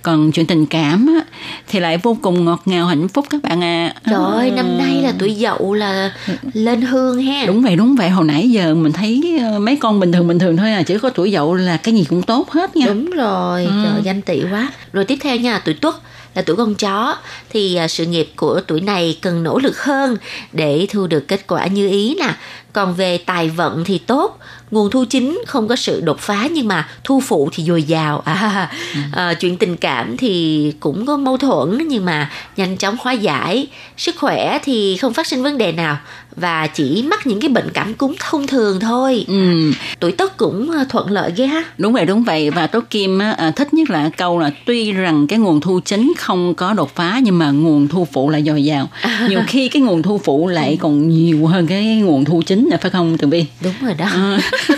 [0.03, 1.25] Còn chuyện tình cảm á,
[1.69, 3.95] thì lại vô cùng ngọt ngào hạnh phúc các bạn à.
[4.07, 4.57] Trời ơi, À.
[4.57, 6.13] năm nay là tuổi dậu là
[6.53, 7.45] lên hương ha.
[7.47, 8.09] Đúng vậy, đúng vậy.
[8.11, 10.83] Hồi nãy giờ mình thấy ờ, mấy con bình thường bình thường thôi à.
[10.83, 12.87] Chỉ có tuổi dậu là cái gì cũng tốt hết nha.
[12.87, 13.71] Đúng rồi, Ừ.
[13.85, 14.69] trời danh tị quá.
[14.93, 15.95] Rồi tiếp theo nha, tuổi tuất
[16.35, 17.17] là tuổi con chó
[17.51, 20.17] thì à, sự nghiệp của tuổi này cần nỗ lực hơn
[20.53, 22.35] để thu được kết quả như ý nè.
[22.75, 24.39] Còn về tài vận thì tốt,
[24.71, 28.23] nguồn thu chính không có sự đột phá nhưng mà thu phụ thì dồi dào.
[28.25, 28.71] À,
[29.13, 33.67] à, chuyện tình cảm thì cũng có mâu thuẫn nhưng mà nhanh chóng hóa giải.
[33.97, 35.97] Sức khỏe thì không phát sinh vấn đề nào
[36.37, 39.25] và chỉ mắc những cái bệnh cảm cúm thông thường thôi.
[39.29, 39.73] Ừ.
[40.01, 41.65] Tuổi tuất cũng à, thuận lợi ghê ha.
[41.79, 42.51] Đúng vậy, đúng vậy.
[42.51, 46.13] Và Tố Kim à, thích nhất là câu là tuy rằng cái nguồn thu chính
[46.19, 48.89] không có đột phá nhưng mà nguồn thu phụ là dồi dào.
[49.29, 52.77] Nhiều khi cái nguồn thu phụ lại còn nhiều hơn cái nguồn thu chính là
[52.77, 53.47] phải không Tường Vi?
[53.61, 54.07] Đúng rồi đó.
[54.07, 54.39] À.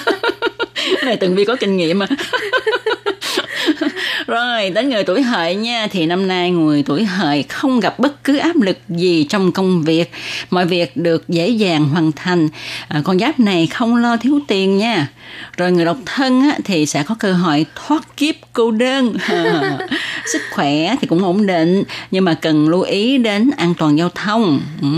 [1.04, 2.06] Này Tường Vi có kinh nghiệm mà.
[4.26, 8.24] Rồi, đến người tuổi hợi nha Thì năm nay người tuổi hợi không gặp bất
[8.24, 10.10] cứ áp lực gì trong công việc
[10.50, 12.48] Mọi việc được dễ dàng hoàn thành
[12.88, 15.08] à, Con giáp này không lo thiếu tiền nha
[15.56, 19.78] Rồi người độc thân á, thì sẽ có cơ hội thoát kiếp cô đơn à,
[20.32, 24.08] Sức khỏe thì cũng ổn định Nhưng mà cần lưu ý đến an toàn giao
[24.08, 24.88] thông ừ.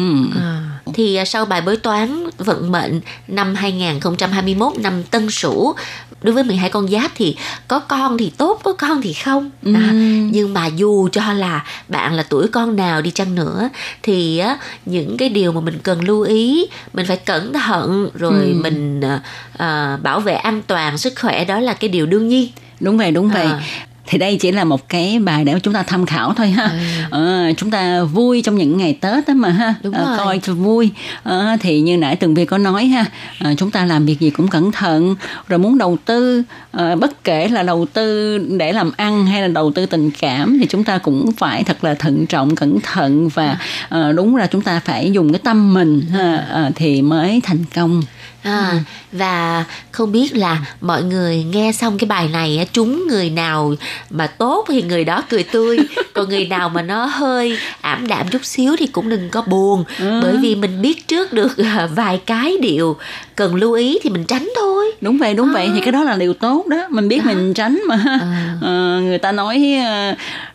[0.98, 5.74] Thì à, sau bài bói toán vận mệnh năm 2021 năm Tân Sửu
[6.22, 7.36] đối với 12 con giáp thì
[7.68, 9.50] có con thì tốt, có con thì không.
[9.64, 9.92] À,
[10.32, 13.68] nhưng mà dù cho là bạn là tuổi con nào đi chăng nữa
[14.02, 18.44] thì á, những cái điều mà mình cần lưu ý, mình phải cẩn thận rồi
[18.46, 18.54] Ừ.
[18.62, 19.20] mình à,
[19.58, 22.48] à, bảo vệ an toàn sức khỏe đó là cái điều đương nhiên.
[22.80, 23.46] Đúng vậy, đúng vậy.
[23.46, 23.62] À.
[24.10, 26.70] Thì đây chỉ là một cái bài để chúng ta tham khảo thôi ha.
[27.10, 29.74] Ờ, chúng ta vui trong những ngày Tết đó mà ha.
[29.82, 30.18] Đúng rồi.
[30.18, 30.90] coi cho vui.
[31.22, 33.04] Ờ, thì như nãy Tường Vi có nói ha,
[33.38, 35.16] ờ, chúng ta làm việc gì cũng cẩn thận.
[35.48, 39.48] Rồi muốn đầu tư, ờ, bất kể là đầu tư để làm ăn hay là
[39.48, 43.28] đầu tư tình cảm thì chúng ta cũng phải thật là thận trọng, cẩn thận
[43.28, 47.40] và ờ, đúng là chúng ta phải dùng cái tâm mình ha, ờ, thì mới
[47.44, 48.02] thành công.
[48.42, 48.78] À, Ừ.
[49.12, 53.74] và không biết là mọi người nghe xong cái bài này á, trúng người nào
[54.10, 55.78] mà tốt thì người đó cười tươi.
[56.14, 59.84] Còn người nào mà nó hơi ảm đạm chút xíu thì cũng đừng có buồn.
[59.98, 60.20] Ừ.
[60.22, 62.96] bởi vì mình biết trước được à, vài cái điều
[63.36, 64.84] cần lưu ý thì mình tránh thôi.
[65.00, 65.70] Đúng vậy đúng vậy.
[65.74, 66.86] Thì cái đó là điều tốt đó.
[66.90, 67.96] Mình biết mình tránh mà.
[68.60, 69.74] Ờ, người ta nói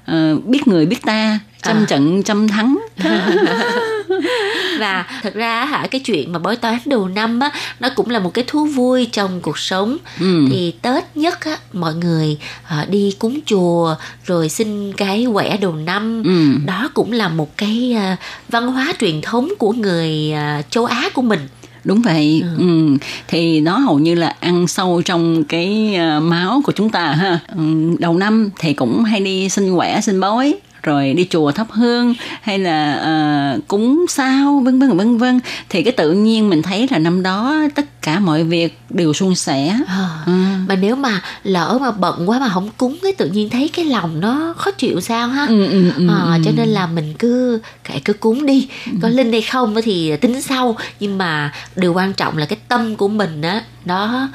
[0.06, 1.86] ờ, biết người biết ta trăm À.
[1.88, 2.78] trận trăm thắng
[4.80, 8.20] và thật ra hả cái chuyện mà bói toán đầu năm á nó cũng là
[8.20, 9.98] một cái thú vui trong cuộc sống.
[10.20, 10.46] Ừ.
[10.52, 13.96] thì tết nhất á mọi người à, đi cúng chùa
[14.26, 16.24] rồi xin cái quẻ đầu năm.
[16.24, 16.66] Ừ.
[16.66, 18.18] đó cũng là một cái à,
[18.50, 21.48] văn hóa truyền thống của người à, châu á của mình.
[21.84, 22.44] Đúng vậy.
[22.58, 22.98] Ừ.
[23.28, 27.40] thì nó hầu như là ăn sâu trong cái máu của chúng ta ha.
[27.48, 27.64] Ừ,
[28.00, 32.14] đầu năm thì cũng hay đi xin quẻ xin bói rồi đi chùa thắp hương
[32.42, 35.40] hay là ờ, cúng sao vân vân vân vân.
[35.70, 39.36] Thì cái tự nhiên mình thấy là năm đó tất cả mọi việc đều suôn
[39.36, 39.80] sẻ.
[39.88, 40.32] À, Ừ.
[40.68, 43.86] mà nếu mà lỡ mà bận quá mà không cúng cái tự nhiên thấy cái
[43.86, 45.46] lòng nó khó chịu sao ha?
[45.50, 46.42] Ừ, ừ, ừ, à, ừ.
[46.46, 48.68] cho nên là mình cứ kệ cứ cúng đi.
[49.02, 50.78] Có linh hay không thì tính sau.
[51.00, 54.30] Nhưng mà điều quan trọng là cái tâm của mình á nó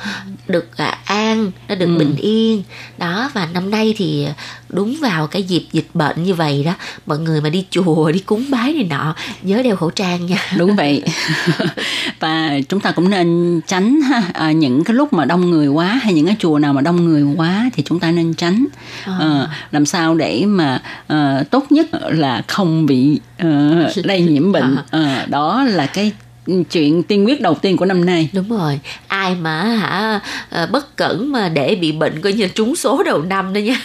[0.48, 1.98] được à, an nó được Ừ.
[1.98, 2.62] bình yên.
[2.98, 4.26] Đó và năm nay thì
[4.68, 6.72] đúng vào cái dịp dịch bệnh như vậy đó
[7.06, 10.38] mọi người mà đi chùa đi cúng bái này nọ nhớ đeo khẩu trang nha.
[10.58, 11.02] Đúng vậy.
[12.20, 15.86] Và chúng ta cũng nên tránh ha à, những cái lúc mà đông người quá
[16.02, 18.66] hay những cái chùa nào mà đông người quá thì chúng ta nên tránh.
[19.04, 23.48] Ờ, làm sao để mà ờ, tốt nhất là không bị ờ,
[24.04, 24.76] lây nhiễm bệnh.
[24.90, 26.12] Ờ, đó là cái
[26.70, 28.28] chuyện tiên quyết đầu tiên của năm nay.
[28.32, 28.80] Đúng rồi.
[29.08, 30.20] Ai mà hả
[30.50, 33.58] ờ, bất cẩn mà để bị bệnh coi như là trúng số đầu năm đó
[33.58, 33.80] nha.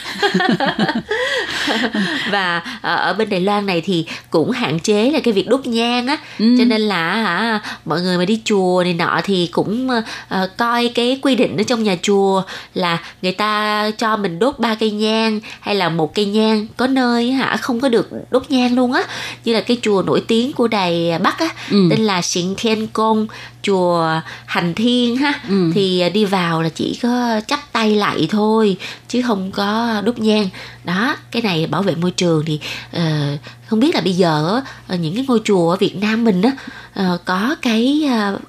[2.32, 5.68] Và ờ, ở bên Đài Loan này thì cũng hạn chế là cái việc đốt
[5.68, 6.46] nhang á Ừ.
[6.58, 10.50] cho nên là hả mọi người mà đi chùa này nọ thì cũng ờ, ờ,
[10.58, 14.76] coi cái quy định ở trong nhà chùa là người ta cho mình đốt ba
[14.76, 18.76] cây nhang hay là một cây nhang có nơi hả không có được đốt nhang
[18.76, 19.04] luôn á
[19.46, 21.88] như là cái chùa nổi tiếng của Đài Bắc á Ừ.
[21.90, 23.28] tên là Xịn Thiên Công
[23.64, 24.08] chùa
[24.46, 25.72] Hành Thiên ha Ừ.
[25.76, 28.78] thì đi vào là chỉ có chắp tay lại thôi
[29.10, 30.50] chứ không có đốt nhang
[30.84, 32.60] đó cái này bảo vệ môi trường thì
[32.98, 34.62] uh, không biết là bây giờ
[34.94, 36.56] uh, những cái ngôi chùa ở Việt Nam mình đó uh,
[36.94, 38.42] ờ, có cái uh,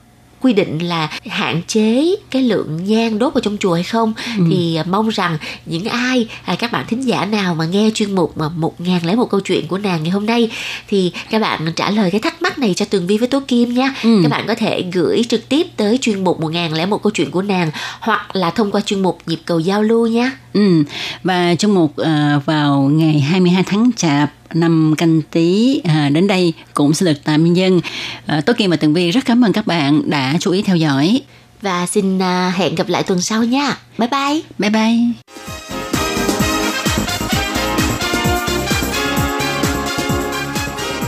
[0.44, 4.12] quy định là hạn chế cái lượng nhang đốt vào trong chùa hay không
[4.50, 8.14] thì à, mong rằng những ai à, các bạn thính giả nào mà nghe chuyên
[8.14, 10.50] mục mà một ngàn lẻ một câu chuyện của nàng ngày hôm nay
[10.88, 13.74] thì các bạn trả lời cái thắc mắc này cho Tường Vi với Tố Kim
[13.74, 14.20] nha Ừ.
[14.22, 17.10] các bạn có thể gửi trực tiếp tới chuyên mục một ngàn lẻ một câu
[17.10, 17.70] chuyện của nàng
[18.00, 20.84] hoặc là thông qua chuyên mục nhịp cầu giao lưu nha Ừ.
[21.22, 26.52] Và trong một à, vào ngày 22 tháng Chạp năm canh tí à, đến đây
[26.74, 27.80] cũng xin được tạm dân.
[28.26, 30.76] À, Tố Kim và Tường Vi rất cảm ơn các bạn đã chú ý theo
[30.76, 31.20] dõi.
[31.62, 34.96] và xin à, hẹn gặp lại tuần sau nha bye bye Bye bye.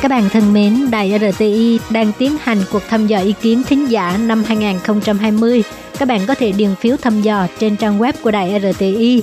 [0.02, 3.90] Các bạn thân mến, Đài RTI đang tiến hành cuộc thăm dò ý kiến thính
[3.90, 5.62] giả năm 2020.
[5.98, 9.22] Các bạn có thể điền phiếu thăm dò trên trang web của Đài RTI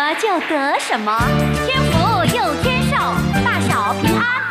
[0.00, 1.14] 么就得什么，
[1.66, 2.96] 天福又天寿，
[3.44, 4.49] 大小平安。